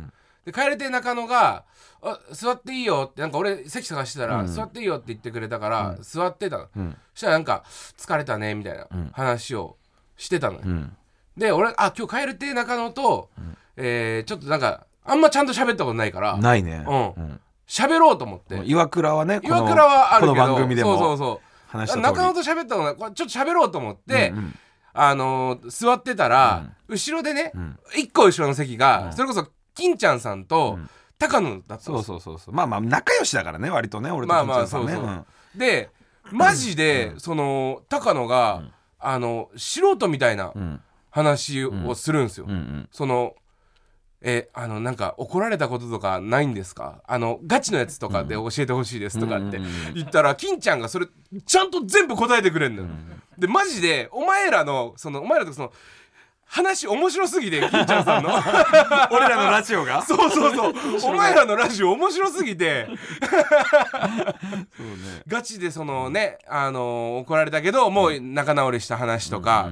[0.47, 1.65] で蛙亭中野が
[2.03, 6.97] 「あ座っていいよ」ってなんか俺席探してたら、座っていいよ」って言ってくれたから、座ってたの、ん。
[7.15, 7.65] そしたらなんか
[7.99, 9.77] 「疲れたね」みたいな話を
[10.17, 10.97] してたのよ、ん。
[11.37, 13.31] で俺あ今日蛙亭中野と、
[13.77, 16.37] えーちょっとなんかあんまちゃんと喋ったことないから。
[16.37, 16.85] ないね。
[16.87, 17.41] うん。
[17.67, 18.61] 喋ろうと思って。
[18.65, 20.33] 岩倉はねこの岩倉はあるけど。
[20.35, 21.47] この番組でもそうそうそう。
[21.69, 22.03] 話した通り。
[22.03, 24.55] 中野と喋ったことないこれちょっと喋ろうと思って、うんうん。
[24.93, 27.53] あのー座ってたら、後ろでね、
[27.97, 30.79] 一個後ろの席が、それこそ金ちゃんさんと、
[31.19, 31.87] 高野だったんです。
[31.87, 32.55] そうそうそうそう。
[32.55, 34.93] まあまあ仲良しだからね割とね俺とまあまあ金ちゃんさんね。
[34.95, 35.59] そうそう。
[35.59, 35.91] で
[36.33, 38.63] マジで、その高野が、
[38.99, 40.81] あの素人みたいなうん。
[41.13, 42.89] 話をするんですよ、うんうん。
[42.93, 43.35] その
[44.23, 47.01] えあのなんか怒られたこととかないんですか？
[47.07, 51.07] あのガチのやつとかで教えてほしいですとかってうんうんうん言ったら金ちゃんがそれ
[51.47, 52.83] ちゃんと全部答えてくれんの。
[52.83, 52.89] よ、
[53.39, 55.73] でマジでお前らのそのお前らとその
[56.45, 58.31] 話面白すぎて金ちゃんさんの。
[59.17, 60.03] 俺らのラジオが？
[60.05, 60.75] そうそうそう。
[61.13, 62.89] お前らのラジオ面白すぎて。
[65.29, 69.69] ガチでそのねあの怒られたけどもう仲直りした話とか、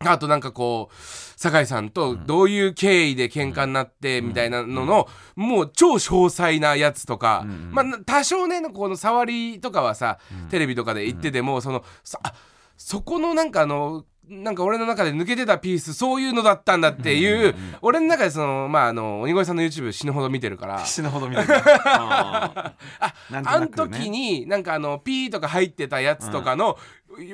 [0.00, 0.94] あとなんかこう
[1.36, 10.18] 酒井さんとどういう経緯で喧嘩になってみたいなののもう超詳細なやつとか、まあ多少ねこの触りとかはさ、
[10.50, 12.34] テレビとかで言っててもそのさあ
[12.76, 20.84] そこのなんかあのなんか俺の中で抜けてたピースそういうのだったんだっていう、俺の中でそのまああの鬼越さんの YouTube 死ぬほど見てるから。
[20.84, 21.48] 死ぬほど見てる
[21.84, 26.76] ああなんくね時になんかあのピーとか入ってたやつとかの、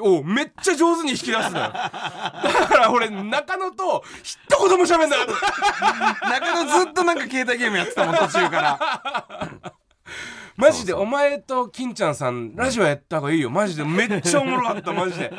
[0.02, 1.72] をめっちゃ上手に引き出すのよ。
[1.72, 4.38] だから俺中野と一
[4.68, 5.26] 言も喋んなかっ
[6.20, 6.30] た。
[6.30, 9.72] 中野ずっとなんか携帯ゲームやってたもん途中から
[10.56, 13.50] マジでお前と金ちゃんさんラジオやった方がいいよ。
[13.50, 15.32] マジでめっちゃおもろかったマジで。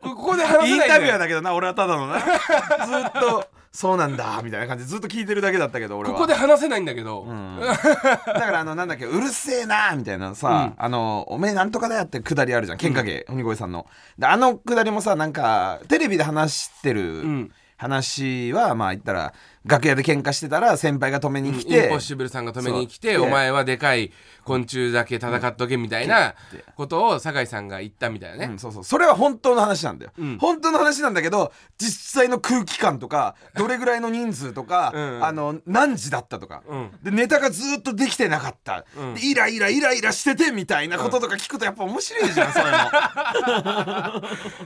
[0.00, 2.18] こここで話せないタビュアーだけどな俺はただのな。
[2.20, 6.14] ずっとそうなんだみたいな感じでずっと聞いてるだけだったけど俺は。
[6.14, 13.86] ここで話せないんだけど、だからあのなんだっけうるせえなみたいなさ、あのおめえなんとかだよってくだりあるじゃん喧嘩芸、鬼越さんの。
[14.18, 19.32] であのくだりもさなんかテレビで話してるん話は、まあ言ったら
[19.64, 24.12] 楽屋で喧嘩してたら先輩が止めに来インて、ポッシブルさんが止めに来てお前はでかい
[24.44, 26.34] 昆虫だけ戦っとけみたいな
[26.76, 28.84] ことを酒井さんが言ったみたいなね、うん、そうそう。
[28.84, 30.36] それは本当の話なんだよ、ん。
[30.38, 36.90] 本当の話なんだけど実際の空気感とかどれぐらいの人数とか うんあの何時だったとか、うん。
[37.02, 38.84] でネタがずっとできてなかった、
[39.22, 44.22] イライライライラしててみたいなこととか聞くとやっぱ面白いじゃん、そういうのだか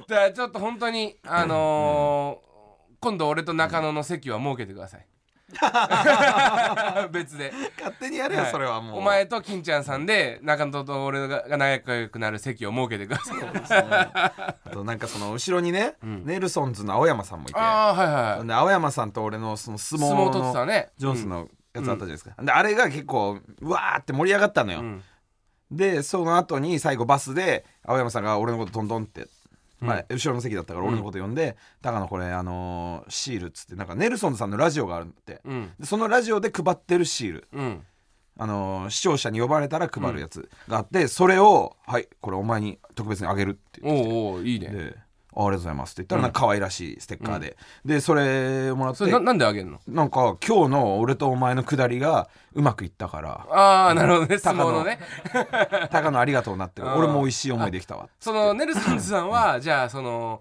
[0.09, 2.54] らちょっと本当にあのー
[3.05, 5.07] 今度俺と中野の席は設けてください。
[7.13, 7.53] 別で。
[7.77, 8.51] 勝手にやれよ、はい。
[8.51, 8.99] それはもう。
[9.01, 13.87] お前と金ちゃんさんで中野と俺がが仲良くなる席を設けてください。
[14.65, 17.61] あとなんかその後ろにね、ネルソンズの青山さんもいて。
[17.61, 18.47] ああはいはいはい。
[18.47, 20.89] で青山さんと俺のその相撲相撲取ってたのね。
[20.97, 25.03] ジョンスのやつあったじゃないですか、であれが結構うわーって盛り上がったのよ、うん。
[25.71, 29.27] でその後に最後バスで青山さんが俺のことトントンって、
[29.85, 35.41] まあ、後ろの席だったから俺のこと呼んで「高野これあのーシール」っつってなんかネルソンズさんのラジオがあるんだって。
[35.45, 35.73] うん。
[35.79, 37.49] でそのラジオで配ってるシール。
[37.53, 37.83] うん。
[38.37, 44.69] あのー視聴者に呼ばれたら配るやつがあって、それを「はいこれお前に特別にあげる」って言っておうおういいね。
[44.69, 44.97] で
[45.37, 48.99] あありがとうございますって言ったらなんか可愛らしいステッカーで、でそれもらって。
[48.99, 49.81] それななんであげるの？
[49.89, 53.47] なんか今日の俺とお前のくだりがうまくいったから。
[53.51, 54.39] ああなるほどね。
[54.39, 54.99] 相撲のね。
[55.91, 60.41] 高野ありがとうなって俺も美味しい思いできたわそのネルソンズさんはじゃあその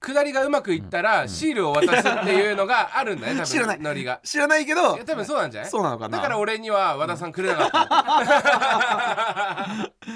[0.00, 3.80] 下りがうまくいったらシールを渡すっていうのがあるんだね多分 知らない。
[3.80, 4.20] ノリが。
[4.22, 5.70] 知らないけどいや多分そうなんじゃない？
[5.70, 6.18] そうなのかな。
[6.18, 9.68] だから俺には和田さんくれなかった。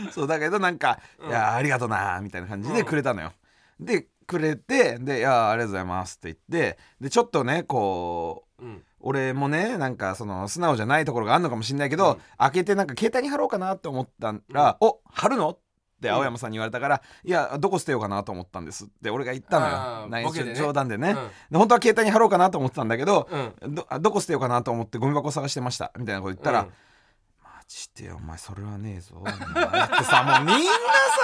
[0.12, 3.32] そうだけどなんか「いやありがとな」みたいな感じでくれたのよ、
[3.78, 8.82] でくれてで「いやありがとうございます」って言ってでちょっとねこううん。
[9.02, 15.58] 俺もねなんかその素直じゃないところがあるのかもしれないけど、開けてなんか携帯に貼ろうかなって思ったら「お貼るの?」っ
[16.00, 20.06] て青山さんに言われたから「いやどこ捨てようかなと思ったんです」って俺が言ったのあ
[20.40, 20.54] よね。
[20.54, 21.16] 冗談でね、うん。
[21.50, 23.28] で本当は携帯に貼ろうかなと思ってたんだけど、
[23.62, 23.74] うん。
[23.74, 26.68] どどこ捨てようかなと思ってゴミ箱探してましたみたいなこと言ったら
[27.72, 30.72] 「うんマジでお前それはねえぞ」お前ってさもうみんな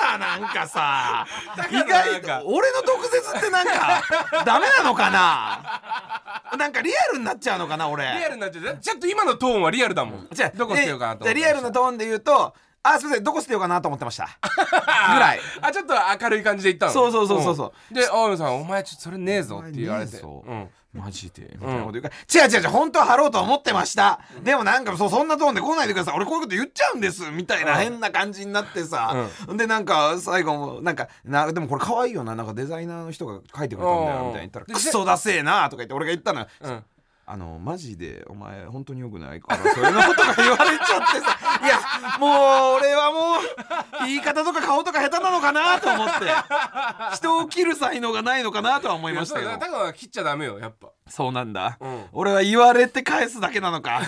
[0.00, 1.26] さなんかさ
[1.70, 4.02] 意外と俺の毒舌ってなんか
[4.44, 6.56] ダメなのかな？
[6.56, 8.04] なんかリアルになっちゃうのかな俺。
[8.04, 8.78] リアルになっちゃう。
[8.80, 10.28] ちょっと今のトーンはリアルだもん。
[10.32, 14.28] じゃあどこ捨てようかなとリアルなトーンで言うと「あすいませんどこ捨てようかなと思ってました」
[15.12, 15.40] ぐらい。
[15.60, 16.92] あちょっと明るい感じで言ったの。
[16.92, 17.94] そうそうそうそうそうん。
[17.94, 20.20] で青山さんお前ちょっとそれねえぞって言われて。
[20.22, 20.44] お前ねえぞ。
[20.46, 21.50] うんマジで？
[21.60, 24.20] みたいなこと言うから、違う違う違う本当は貼ろうと思ってました。
[24.42, 26.14] でもなんかそうそんなトーンで来ないでください。
[26.16, 27.30] 俺こういうこと言っちゃうんです。
[27.30, 32.34] みたいな変な感じになってさ、でなんか最後もなんかなでもこれ可愛いよな。
[32.34, 34.38] なんかデザイナーの人が書いてくれたんだよみたいな。
[34.40, 36.84] 言ったら「でクソだせえな」とか言って俺が言ったのよ、うん。
[37.30, 39.40] あのマジでお前本当によくない？
[39.40, 41.37] からそういうのことが言われちゃってさ。
[41.37, 42.30] いやもう
[42.78, 46.26] 俺はもう言い方とか顔とか下手なのかなと思って。
[47.16, 49.50] 人を切る才能がないのかなとは思いましたけど。
[49.52, 50.88] だだから切っちゃダメよやっぱ。
[51.08, 52.04] そうなんだ、うん。
[52.12, 54.02] 俺は言われて返すだけなのか。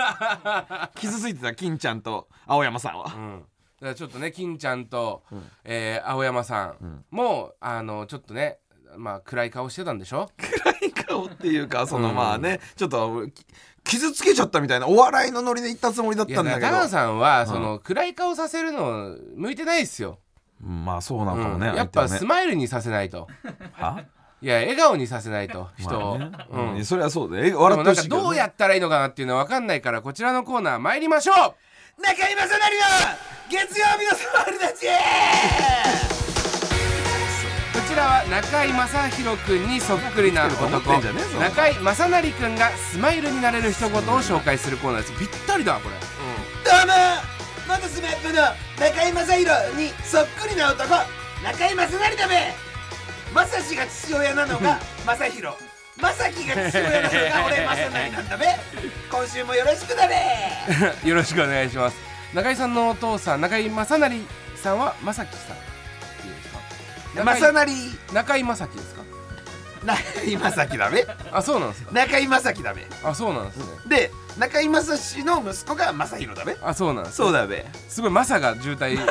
[0.96, 3.40] 傷ついてた金ちゃんと青山さんは、うん。
[3.40, 5.22] だからちょっとね金ちゃんと、
[5.64, 8.58] えー青山さんも、あのちょっとね
[8.96, 10.30] まあ暗い顔してたんでしょ？
[10.38, 12.14] 暗い顔っていうかその、うん。
[12.14, 13.46] まあねちょっとき
[13.86, 16.66] 傷つけちゃったみたいなお笑いのノリで言ったつもりだったんだけど。
[16.66, 20.18] 高野さんは、その暗い顔させるの向いてないですよ、
[20.64, 21.76] うんまあそうなのかもね、うん。
[21.76, 23.28] やっぱスマイルにさせないと。
[23.72, 24.04] は？
[24.42, 26.38] いや笑顔にさせないと人を、まあね。
[26.50, 26.74] うん。
[26.74, 27.98] うんそれはそうだよえで笑ってほし。
[28.00, 31.36] いけど、ね、どうやったらいいのかなっていうのは分かんないからこちらのコーナー参りましょう。
[32.02, 32.58] 中居正成の
[33.48, 34.86] 月曜日のスマイルたち
[38.30, 40.66] 中居正広くんにそっくりな男。
[40.76, 45.12] 中居正成くんがスマイルになれる一言を紹介するコーナーです。
[45.18, 45.94] ぴったりだこれ、
[46.64, 46.92] どうも
[47.68, 48.42] 元 SMAPの
[48.78, 50.94] 中居正広にそっくりな男
[51.44, 52.54] 中居正成だべ。
[53.32, 55.56] 正志が父親なのが 正宏。
[56.00, 58.46] 正樹が父親なのが俺正成なんだべ。
[59.10, 60.14] 今週もよろしくだべ。
[61.08, 61.96] よろしくお願いします。
[62.34, 64.20] 中居さんのお父さん中居正成
[64.56, 65.75] さんは正樹さんっていうん
[67.24, 67.72] 正中成。
[67.72, 69.02] 居中居正樹ですか？
[69.84, 71.92] 中居正樹だべあそうなんですか？
[71.92, 73.64] 中居正樹だべあそうなんですね。
[73.86, 77.64] で中居正志の息子が正宏だべあそうなんですそうだべ。
[77.88, 78.96] すごいマサが渋滞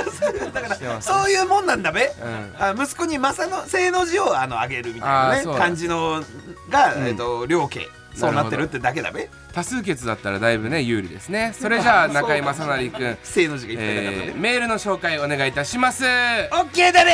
[0.53, 2.13] だからしてますそういうもんなんだべ。
[2.21, 2.55] うん。
[2.59, 5.05] あ息子に正の正の字をあのあげるみた
[5.39, 6.23] いなね感じの
[6.69, 7.07] が、うん。
[7.07, 7.87] えっと両家。
[8.13, 9.29] そうなってるってだけだべ。
[9.53, 11.53] 多数決だったらだいぶね有利ですね。
[11.59, 14.23] それじゃあ中居正成くん正の字がいっぱいだからね。
[14.27, 16.03] えー、メールの紹介お願いいたします。
[16.03, 17.11] オッケーだべ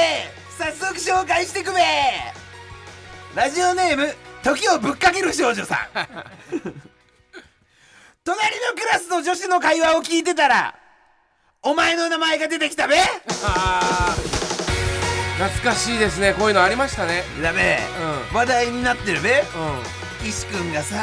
[0.61, 1.79] 早速紹介してくべ。
[3.33, 5.77] ラジオネーム時をぶっかける少女さん。
[8.23, 10.75] 隣のクラスの女子の会話を聞いてたら
[11.63, 13.01] お前の名前が出てきたべ。
[15.39, 16.35] 懐かしいですね。
[16.35, 17.23] こういうのありましたね。
[17.41, 17.79] だべ、
[18.31, 19.43] う話題になってるべ。
[19.55, 20.95] うん岸君がさ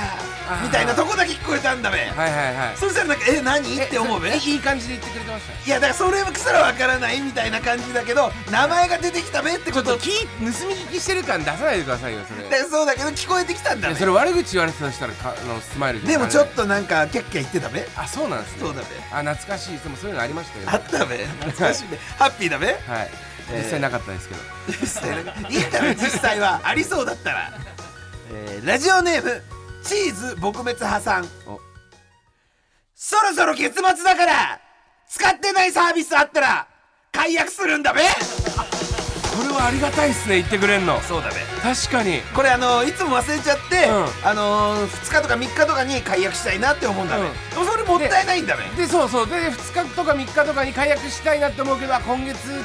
[0.63, 1.99] みたいなとこだけ聞こえたんだべ。
[1.99, 2.77] はいはいはい。
[2.77, 3.77] そしたらなんかえ何？
[3.77, 4.33] って思うべ？
[4.33, 9.85] えいい感じで言ってくれてましたいやだからそれはすらわからないみたいな感じだけど名前が出てきたべってこと。
[9.85, 12.49] ちょっと聞い盗み聞きしてる感出さないでくださいよそれ。
[12.49, 13.95] でそうだけど聞こえてきたんだべ。
[13.95, 16.17] それ悪口言われてたとしたらかあのスマイルで。
[16.17, 17.87] もちょっととなんかキャッキャ言ってたべ。
[17.97, 18.61] あそうなんですね。
[18.61, 18.87] そうだべ。
[19.13, 19.79] あ懐かしい。
[19.79, 20.71] でもそういうのありましたよ。
[20.71, 21.25] あったべ。
[21.25, 22.67] 懐かしいねハッピーだべ。
[22.67, 22.79] はい。
[23.51, 26.61] えー実際なかったですけど、実際いいんだろ実際は。
[26.65, 27.51] ありそうだったら、
[28.31, 29.43] えーラジオネーム
[29.83, 31.59] チーズ撲滅破産お。
[32.95, 34.61] そろそろ月末だから
[35.09, 36.69] 使ってないサービスあったら
[37.13, 38.01] 解約するんだべ。
[38.01, 41.01] これはありがたいっすね言ってくれんの。
[41.03, 41.37] そうだべ。
[41.63, 42.21] 確かに。
[42.35, 44.29] これあのいつも忘れちゃって、うん。
[44.29, 47.67] あのー、2日とか3日とかに解約したいなって思うんだべ、うん。
[47.67, 48.65] それもったいないんだべ。
[48.77, 49.27] でそうそう。
[49.29, 52.65] で2日とか3日とかに解約したいなって思うけどあ今月いっ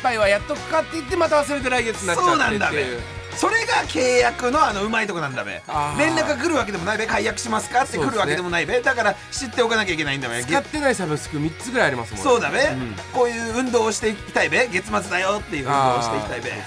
[0.00, 2.82] ぱいはやっとくかって言ってまた忘れて来月になっちゃそうってってなんだべ。
[2.82, 3.00] いう
[3.36, 5.62] それが契約のあのうまいとこなんだべ。
[5.98, 7.06] 連絡が来るわけでもないべ。
[7.06, 8.80] 解約しますかって来るわけでもないべ。
[8.80, 10.42] だから知っておかなきゃいけないんだべ。
[10.44, 12.94] 使ってないサブスク3つぐらいありますもんそうだべ、ん。
[13.12, 14.68] こういう運動をしていきたいべ。
[14.68, 16.66] 月末だよっていう運動をしていきたいべ、ね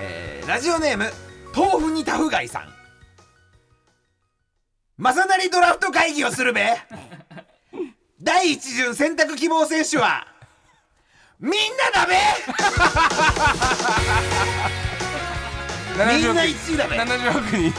[0.00, 1.10] えーラジオネーム
[1.56, 2.68] 豆腐にタフガイさん。
[4.98, 6.76] 正成ドラフト会議をするべ。
[8.20, 10.26] 第一巡選択希望選手は
[11.40, 12.14] みんなだべ
[15.94, 17.72] みんな1位だべ70億人。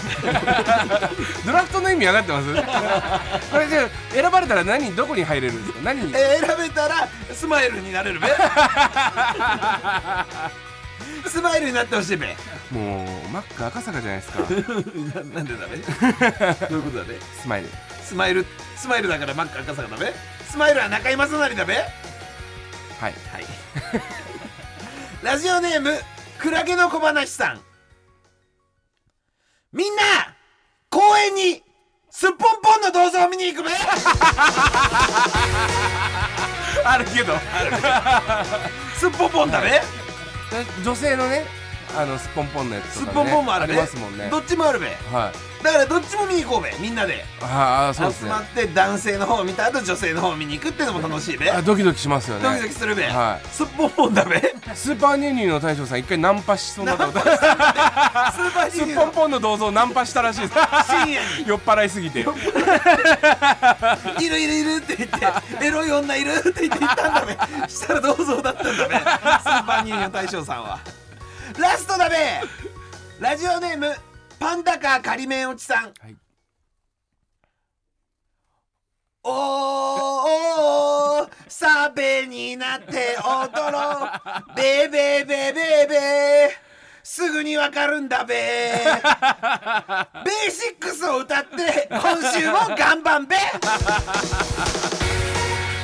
[1.46, 3.52] ドラフトの意味分かってます？
[3.52, 5.80] これじゃあ選ばれたら何どこに入れるんですか？
[5.84, 6.14] 何に？
[6.16, 8.28] えー選べたらスマイルになれるべ。
[11.28, 12.36] スマイルになってほしいべ。
[12.72, 14.40] もうマック赤坂じゃないですか。
[14.40, 14.46] な
[15.36, 15.78] なんでだべ？
[16.68, 17.20] どういうことだべ？
[17.42, 17.70] スマイル。
[18.04, 18.46] スマイル
[18.78, 20.14] スマイルだからマック赤坂だべ？
[20.50, 21.74] スマイルは中居正成だべ？
[21.76, 21.84] はい。
[23.02, 23.14] はい。
[25.22, 26.00] ラジオネーム
[26.38, 27.60] クラゲの小話さん
[29.76, 30.02] みんな
[30.90, 31.62] 公園に
[32.10, 33.72] すっぽんぽんの銅像を見に行くべ。
[36.86, 37.34] あるけど。
[38.98, 39.82] すっぽんぽんだべ。
[40.82, 41.46] 女性のね
[41.98, 44.30] あのすっぽんぽんのやつすっとか、ね、ぽんぽんもあるべりますもんね。
[44.30, 44.88] どっちもあるべ。
[44.88, 45.64] はい。
[45.64, 47.26] だからどっちも見に行こうべみんなで。
[47.42, 48.28] ああそうですね。
[48.28, 51.50] 集まって男性の方を見た後女性の方を見に行くっていうのも楽しいべ。
[51.50, 52.44] あドキドキしますよね。
[52.44, 57.20] ドキドキするべ、はすっぽんぽんだべスーパーニューニューの大将さん一回ナンパしそうになこと。
[57.20, 60.54] スーパーすジュニアっぽんぽんの銅像ナンパしたらしいです。
[60.54, 61.48] 深夜に。
[61.48, 62.20] 酔っ払いすぎて。
[62.20, 62.24] い
[64.30, 67.70] るいるいるって言ってエロい女いるって言って言ったんだべ。
[67.70, 68.96] したら銅像だったんだべ。
[68.96, 69.04] スー
[69.66, 70.80] パーニューニョン大将さんは
[71.60, 72.16] ラストだべ
[73.20, 73.94] ラジオネーム
[74.40, 76.16] パンダカー仮面落ちさん、はい。
[79.24, 79.34] おー
[81.22, 84.56] おーサベになって踊ろう。
[84.56, 86.66] ベーベーベーベーベー。
[87.04, 92.02] すぐにわかるんだべベーシックスを歌って今
[92.34, 93.36] 週も頑張んべ。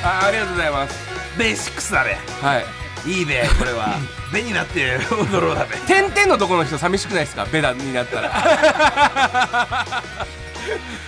[0.04, 0.98] あありがとうございます。
[1.38, 2.14] ベーシックスだべ。
[2.14, 3.96] はいいいべこれは。
[4.32, 7.44] ベになって踊ろうだべ点々のところの人寂しくないですか？
[7.46, 8.32] ベダになったら。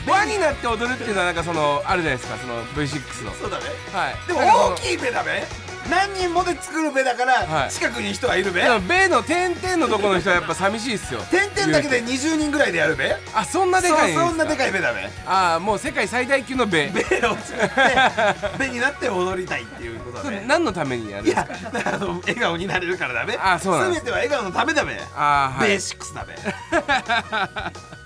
[0.07, 3.33] 輪になって踊るっていうのはなんかそのあるじゃないですかその V6 の。
[3.41, 3.67] そうだべ
[3.99, 4.17] はい。
[4.27, 4.41] でも
[4.73, 5.47] 大きいべだべ
[5.91, 7.49] 何人もで作るべだかはい。
[7.65, 8.63] ら近くに人はいるべ。
[8.63, 11.21] でもベの点々のところの人はやっぱ寂しいっすよ。
[11.31, 13.15] 点々だけで20人ぐらいでやるべ。
[13.35, 15.09] あそんなでかいそんなでかいべだべ。
[15.27, 21.71] ああもう世界最大級のベベを作ってベになって踊りたいっていうことそだべれ何のためにやるんいやですか？
[21.71, 23.37] だからあの笑顔になれるからだべ。
[23.37, 24.95] あそうなん全ては笑顔のためだべ。
[25.17, 25.69] ああはい。
[25.69, 26.35] ベーシックスだべ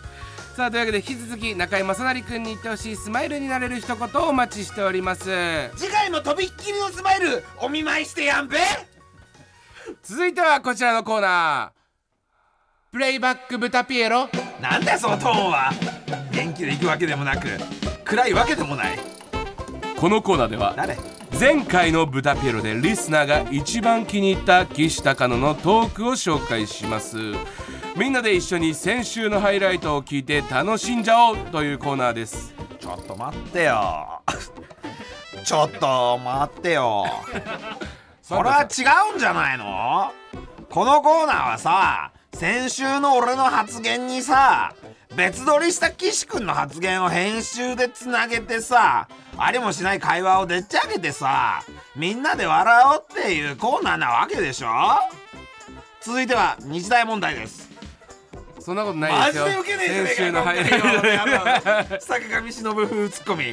[0.58, 5.30] さあというわけで引き続き中居正成君に言ってほしいスマイルになれる一言をお待ちしております。
[5.76, 8.58] 次回もとびっきりのスマイルお見舞いしてやんべ。
[10.02, 12.90] 続いてはこちらのコーナー。
[12.90, 14.28] プレイバック豚ピエロ。
[14.60, 15.70] なんだよそのトーンは。
[16.32, 17.46] 元気で行くわけでもなく
[18.02, 18.98] 暗いわけでもない。
[19.96, 20.98] このコーナーでは誰？
[21.38, 27.16] 前回の豚ピエロでリスナーが一番気に入った岸高野のトークを紹介します
[27.98, 32.54] みんなで一緒に先週のハイライトを聞いて楽しんじゃおうというコーナーです。
[32.78, 34.22] ちょっと待ってよ。
[35.44, 37.06] ちょっと待ってよ。
[38.22, 40.12] それは違うんじゃないの？
[40.70, 44.74] このコーナーはさ先週の俺の発言にさ
[45.16, 51.62] 別撮りした岸君の発言を編集でつなげてさありもしない会話をでっち上げてさ
[51.96, 54.68] みんなで笑おうっていうコーナーなわけでしょ？
[56.02, 57.67] 続いては日大問題です
[58.68, 59.44] そんなことないマジですよ。
[59.46, 60.76] でウケねえじゃねえか先週のハイライト。
[60.76, 61.14] 今回
[61.94, 63.44] よ坂上忍風ツッコミ。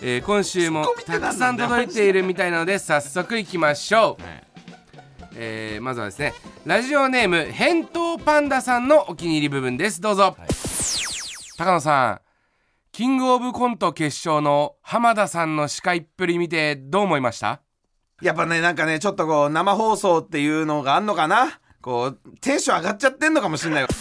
[0.00, 4.22] えー今週もたくさん届いているみたいなので早速いきましょう、
[5.34, 6.34] えーまずはですね
[6.64, 10.00] ラジオネーム返答パンダさんのお気に入り部分です。
[10.00, 10.36] どうぞ、
[11.58, 12.20] 高野さん
[12.92, 17.60] キングオブコント決勝の浜田さんの司会っぷり見てどう思いました？
[18.22, 21.58] やっぱねなんかねちょっとこう生放送っていうのがあんのかな？
[21.84, 23.88] こうテンション上がっちゃってんのかもしんないわ。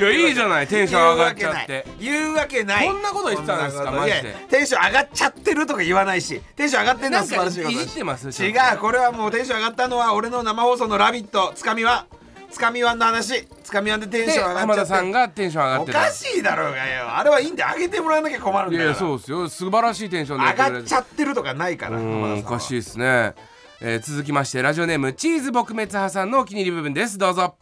[0.00, 1.86] いやいいじゃないテンション上がっちゃって。
[2.00, 2.86] 言うわけない。
[2.86, 4.34] こんなこと言ってたんですかマジで。
[4.48, 12.06] テンション上がっちゃってるとか言わないしテンション上がってんのは素晴らしいこといじってます違うこれはもうテンション上がったのは俺の生放送の「ラビット!」つかみは
[12.50, 13.46] つかみワンの話。
[13.62, 14.86] つかみワンでテンシでョン上がっちゃって。
[14.86, 17.16] さんがテンション上がおってたかしいだろうがよ。
[17.16, 21.98] あれはいいんで上げてもらわなきゃ困るんいやいだよやそうですよ素晴らしいテンションでや上がっちゃってるとかないから。
[21.98, 23.34] うんおかしいですね、
[23.82, 27.16] えー、続きましてラジオネームチーズ撲滅派さんのお気に入り部分です。
[27.16, 27.56] どうぞ。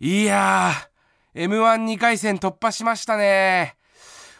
[0.00, 3.76] いやー m 1 2回戦突破しましたね。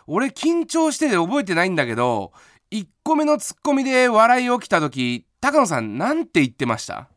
[0.07, 2.32] 俺緊張してて覚えてないんだけど
[2.72, 7.09] 1個目のツッコミで笑い起きた時高野さんなんて言ってました？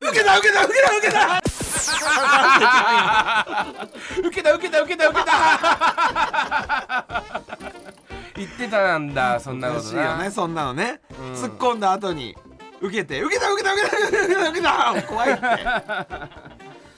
[0.00, 1.38] 受けた受けた受けた受けた!
[4.18, 5.32] 受けた受けた受けた受けた!
[8.44, 9.90] 言ってたんだそんなおことな。
[9.90, 11.00] かしいよねそんなのね、
[11.34, 12.36] 突っ込んだ後に。
[12.80, 15.42] 受けて受けた受けた受けた受けた受けた怖いって。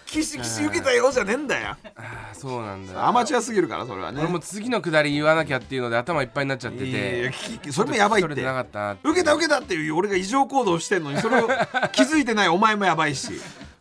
[0.07, 1.76] キシキシ受けたよじゃねえんだよ。
[1.97, 4.20] あーそうなんだアマチュアすぎるからそれはね。
[4.20, 7.30] 俺も次のくだり言わなきゃっていうので頭いっぱいになっちゃっていやいや
[7.61, 8.42] てそれもやばいって。
[8.42, 11.49] なかったな受けた受けたっていう俺が異常行動してんのにそれを
[11.92, 13.32] 気づいてないお前もやばいし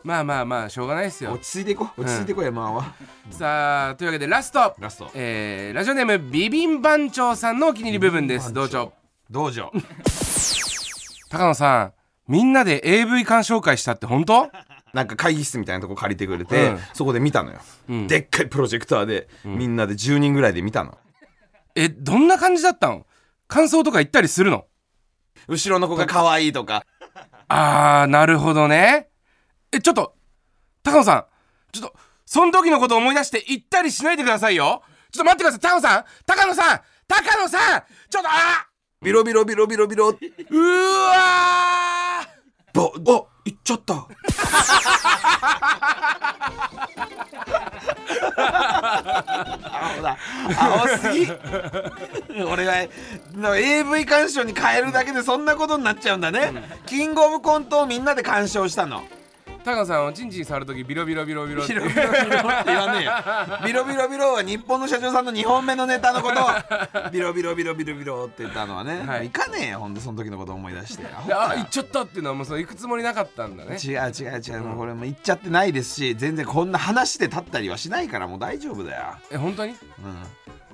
[0.03, 1.31] まあまあまあしょうがないですよ。
[1.33, 2.93] 落ち着いていこう落ち着いていこうよ、まあは。
[3.31, 4.75] さあというわけでラスト。
[4.79, 5.09] ラスト。
[5.13, 8.51] えーラジオネームビビン番長さんのお気に入り部分です。
[8.53, 8.91] 道場
[9.29, 9.71] 道場
[11.29, 11.93] 高野さん
[12.27, 14.49] みんなで AV 鑑賞会したって本当？
[14.93, 16.79] なんか会議室みたいなとこ借りてくれて、うん。
[16.93, 17.59] そこで見たのよ、
[17.91, 18.05] ん。
[18.07, 20.99] でっかいプロジェクターで、みんなで10人ぐらいで見たの。
[21.75, 23.07] えどんな感じだったの？
[23.47, 24.65] 感想とか言ったりするの？
[25.47, 26.85] 後ろの子が可愛いとか。
[27.47, 29.07] あーなるほどね
[29.73, 30.13] えちょっと
[30.83, 31.25] 高野さん
[31.71, 31.95] ちょっと
[32.25, 34.83] その時のこと思い出して言ったりしないでくださいよ。
[35.11, 38.67] ちょっと待ってください高野さん高野さん高野さんちょっとあ
[39.01, 40.09] ビロビロビロビロビロ。
[40.09, 40.17] うー
[41.09, 42.99] わー。
[43.01, 44.07] ぼあ行っちゃった。
[48.35, 50.17] 青 だ
[50.57, 51.31] 青すぎ。
[52.43, 52.87] 俺は
[53.33, 56.53] な AV 鑑賞に変えるだけでそんなことになっちゃうんだね、
[56.85, 59.03] キングオブコントをみんなで鑑賞したの
[59.63, 61.73] 高野さんはチンチン触る時ビロビロビロビロって。
[61.73, 63.11] ビロビロビロって言わねえよ。
[63.65, 66.41] ビロビロビロは日本の社長さんの2本目のネタのこと。
[67.07, 69.27] をビロビロビロビロビロって言ったのはね、はい。
[69.27, 71.03] い、かねえよほんでその時のこと思い出して。
[71.03, 73.77] であ行っちゃったっていうのはもうその行くつもりなかったんだね。
[73.81, 79.15] 違う違う違う、もうこれもう言っちゃってないですし全然こんな話で立ったりはしないからもう大丈夫だよ。
[79.31, 79.71] え本当に？
[79.71, 79.77] うん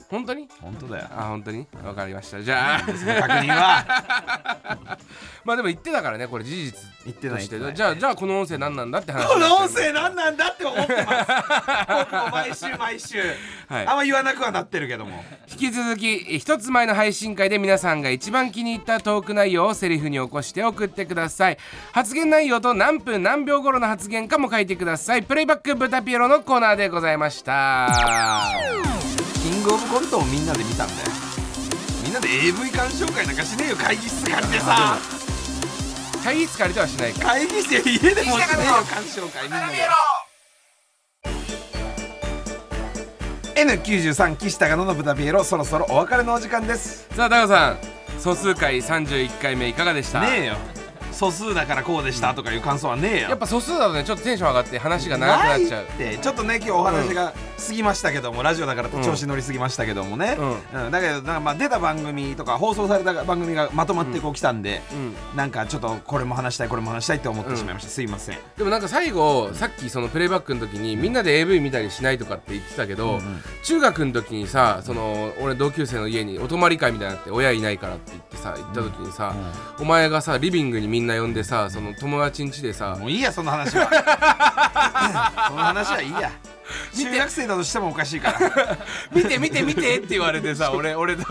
[0.09, 0.47] 本当に？
[0.61, 1.07] 本当だよ。
[1.15, 1.67] あ本当に？
[1.85, 2.41] わかりました。
[2.41, 2.79] じゃあ。
[2.79, 3.85] 確認は。
[5.45, 7.75] まあでも言ってたからねこれ事実言ってないとして言ってない。
[7.75, 11.27] じゃあじゃあこの音声何なんだって話この音声何なんだって思ってます
[12.11, 13.17] 僕も毎週毎週、
[13.69, 13.87] はい。
[13.87, 15.17] あんま言わなくはなってるけども。
[15.17, 21.57] う引き続き一つ前の配信会で皆さんが一番気に入ったトーク内容をセリフに起こして送ってください。
[21.93, 25.23] 発言内容と何分何秒頃の発言かも書いてください。
[25.23, 27.89] プレイバックブタピエロのコーナーでございました
[29.49, 30.99] キングオブコントをみんなで見たんだよ。
[32.03, 34.99] みんなで AV 鑑賞会なんかしねえよ会議室借りてさ。
[36.23, 37.23] 会議室借りてはしないか。
[37.23, 39.77] ら会議室や家でもしねえよ鑑賞会みんなで。
[43.59, 47.07] N93 岸高野の豚ピエロそろそろお別れのお時間です。
[47.15, 47.79] さあ高野さん
[48.19, 50.21] 素数回31回目いかがでした？
[50.21, 50.57] ねえよ
[51.19, 53.29] 素数だからこうでしたとかいう感想はねえよ。
[53.29, 55.83] やっぱ素数だとねちょっとテンション上がって話が長くなっちゃう。
[55.83, 57.33] ってちょっとね今日お話が
[57.67, 60.37] 過ぎましたけども、ラジオだから調子乗りすぎましたけどもね、
[60.73, 60.91] うん。
[60.91, 65.13] だけどなんかまあ出た番組とか放送された番組がまとまってこう来たんで、うん。
[65.35, 68.37] なんかちょっとこれも話したいこれも話したいって思ってしまいました、すいません。
[68.57, 73.19] でもなんか最後さっきそのプレイバックの時にみんなで AV 見たりしないとかって言ってたけど、
[73.65, 79.35] 中学の時にさその俺同級生の家にお泊まり会みたいになって親いないからって言ってさ行った時にさ、
[79.79, 83.85] お前がさリビングにみんな呼んでさその友達ん家でさもういいやその話は。
[85.49, 86.31] その話はいいや。
[86.95, 88.77] 中学生だとしてもおかしいから。
[89.11, 91.23] 見て見て見てって言われてさ 俺俺と。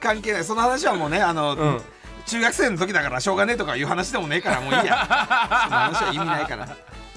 [0.00, 0.44] 関係ない。
[0.44, 1.82] その話はもうねあの、ん。
[2.26, 5.06] 中学生の時だからしょうがねえとかいう話でもねえからもういいや。
[5.64, 6.68] その話は意味ないから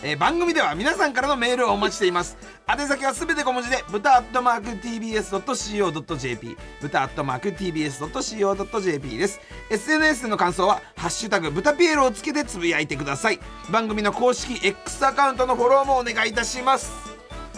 [0.04, 2.38] えー番組では皆さんからのメールをお待ちしています。
[2.70, 9.40] 宛先はすべて小文字で豚アットマーク TBS.CO.JP 豚アットマーク TBS.CO.JP です。
[9.72, 13.40] SNS での感想は「ハッシュタグ豚ピエロ」をつけてつぶやいてください。
[13.72, 16.92] 番組の公式 X アカウントのフォローもお願いいたします。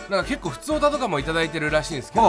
[0.09, 2.23] なんか結構普通歌とかもいただいてるらしいんですけど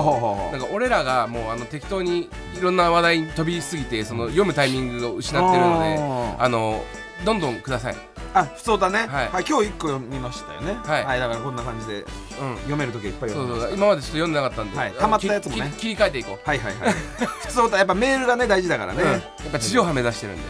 [0.53, 5.97] なんか俺らがもうあの適当にいろんな話題に飛びすぎてその読むタイミングを失ってるので
[6.39, 6.85] あの
[7.25, 7.97] どんどんください。
[8.33, 9.29] あ普通だね、はい。
[9.29, 10.75] はい、今日1個読みましたよね。
[10.85, 11.21] はい。
[11.21, 12.05] だからこんな感じで
[12.41, 12.57] うん。
[12.59, 13.67] 読める時はいっぱいそう読みました。
[13.69, 15.75] そう今までちょっと読んでなかったんで、はい溜まったやつもね。
[15.79, 16.93] 切り替えていこう、はいはいはい。
[17.47, 19.11] 普通歌やっぱメールがね大事だからね、うん。
[19.11, 20.43] やっぱ地上波目指してるんで、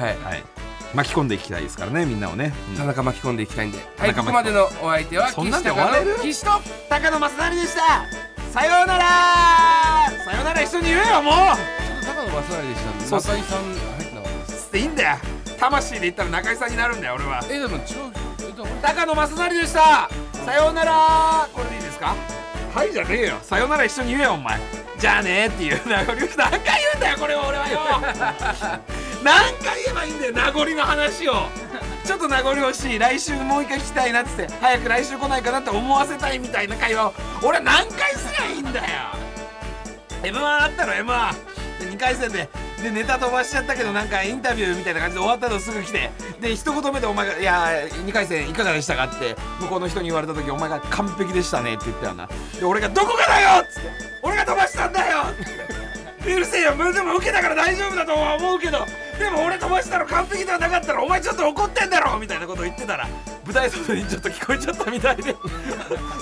[0.00, 0.16] はい。
[0.24, 0.44] はい。
[0.94, 2.76] 巻き込んでいきたいですからねみんなをね、うん。
[2.76, 6.50] 田中巻き込んでいきたいんで、田中巻き込むはいここまでのお相手はそんなんで岸高の岸と
[6.88, 7.80] 高野正成でした。
[8.52, 9.04] さようなら。
[10.24, 11.34] さようなら一緒に言えよもう。
[12.02, 13.20] ちょっと高野正成でしたんでそう。
[13.20, 14.64] 中井さん入ってなかったです。
[14.64, 15.18] つっていいんだよ
[15.70, 17.40] 魂で言ったら中井さんになるんだよ俺は。
[17.50, 17.82] えでも違う
[18.82, 20.08] 高野正成でした。
[20.44, 21.48] さようなら。
[21.52, 22.14] これでいいですか？
[22.74, 23.38] はいじゃねえよ。
[23.42, 24.58] さようなら一緒に言えよお前。
[24.98, 26.50] じゃあねっていう名残何回言
[26.94, 27.80] うんだよこれは俺はよ。
[29.24, 31.48] 何回言えばいいんだよ名残の話を。
[32.04, 32.98] ちょっと名残惜しい。
[32.98, 38.86] 来週もう一回来たいなっつって早く来週来ないかなって思わせたいみたいな会話を俺は何回すりゃいいんだよ。
[40.22, 41.32] M1 あったろ M1
[41.80, 42.48] で2回戦で
[42.84, 46.10] でネタ飛ばしちゃったけどなんかインタビューみたいな感じで終わったのすぐ来て
[46.40, 52.26] で一言目でお前が「いや2回戦いかがでしたか?」って向こうの人に言われた時お前が「完璧でしたね」って言ったよな
[52.58, 53.88] で俺が「どこがだよ!」っつって
[54.22, 55.24] 「俺が飛ばしたんだよ!」
[56.26, 58.86] うるせえよでも受けたから大丈夫だとは思うけど
[59.18, 63.08] でも俺飛ばしたの完璧ではなかったらお前ちょっと怒ってんだろみたいなことを言ってたら
[63.44, 65.22] 舞台外にちょっと聞こえちゃったみたいで。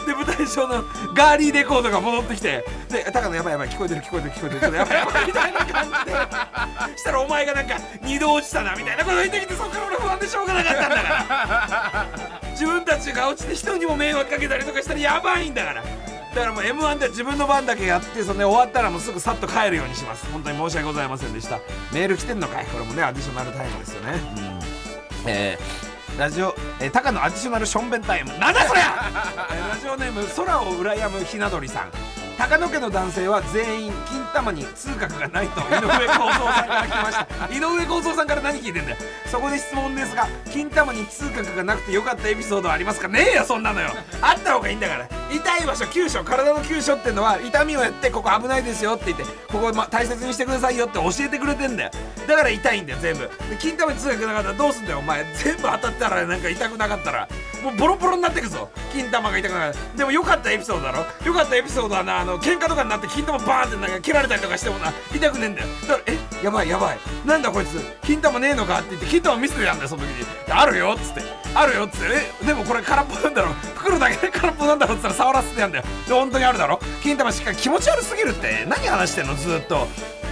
[0.06, 0.82] で舞台上の
[1.14, 5.90] ガーリーレコードが戻ってきてで高野やばいやばい聞こえてる聞こえてる聞こえてるちょっとやばいやばい みたいな感じ
[6.92, 6.98] で。
[6.98, 12.06] したらお前がなんか二度落ちたなみたいなこと言ってきてそっから俺不安でしょうがなかったんだから。
[12.52, 15.82] 自分たちが落ちて人にも迷惑かけたりとかしたらやばいんだから
[16.34, 20.26] だからもう m 1では自分の番だけやってその、ね、終わったらもうすぐさっと帰るようにします。
[20.32, 21.60] 本当に申し訳ございませんでした。
[21.92, 22.66] メール来てんのかい？
[22.66, 24.12] これもねアディショナルタイムですよね。
[25.24, 25.30] うん。
[25.30, 28.38] えーラジオ、えー、高野アディショナルションベンタイム。
[28.38, 29.10] なんだそりゃ、
[29.50, 31.90] えーラジオネーム空を羨むひな鳥さん
[32.42, 37.54] 高野家の男性は全員金玉に通覚がないと井上公造さんから来ました。
[37.54, 38.96] 井上公造さんから何聞いてんだよ。
[39.30, 43.06] そこで質問ですが金玉に通覚がなくてよかったエピソードはありますか？
[43.06, 43.90] ねえよそんなのよ。
[44.20, 45.08] あった方がいいんだから。
[45.30, 51.90] 痛い場所急所体の急所ってのは痛みをやってここ危ないですよって言ってここ、ま、大切にしてくださいよって教えてくれてんだよ。
[52.26, 53.30] だから痛いんだよ全部。
[53.60, 55.24] 金玉に通覚なかったらどうすんだよお前。
[55.36, 57.28] 全部当たったらなんか痛くなかったら。
[57.62, 58.68] もうボロボロになってくぞ。
[58.92, 61.06] 金玉が痛くなるでもよかったエピソードだろ。
[61.24, 65.66] よかったエピソードはなあの喧嘩とかになって金玉バーンってなんか切られたりとかしてもな痛くねえんだよ。
[65.88, 66.98] だからえやばいやばい。
[67.26, 70.26] なんだこいつ金玉ねえのかって言って金玉見せてやんだよその時に。
[70.50, 71.22] あるよっつって。
[71.54, 72.06] あるよっつって。
[72.42, 75.84] えでもこれ空っぽなんだろ袋だけで空っぽなんだろっつったら触らせてやんだよ。
[76.06, 76.80] で本当にあるだろ。
[77.02, 78.64] 金玉しっかり気持ち悪すぎるって。
[78.68, 79.86] 何話してんのずっと。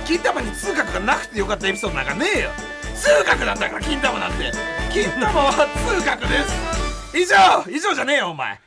[0.07, 2.51] 金玉に通覚がなくてよかったエピソードなんかねえよ。
[2.97, 4.53] 通覚なんだから金玉なんて。
[4.93, 5.53] 金玉は
[5.87, 7.17] 通覚です。
[7.17, 7.37] 以上
[7.69, 8.61] 以上じゃねえよお前。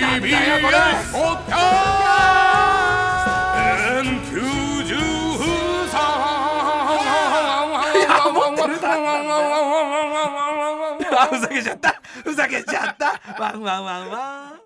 [0.00, 0.76] なんだよこれ
[7.94, 8.84] いや持ってるだ
[11.22, 14.63] あふざけちゃったふざけちゃったワンワンワンワン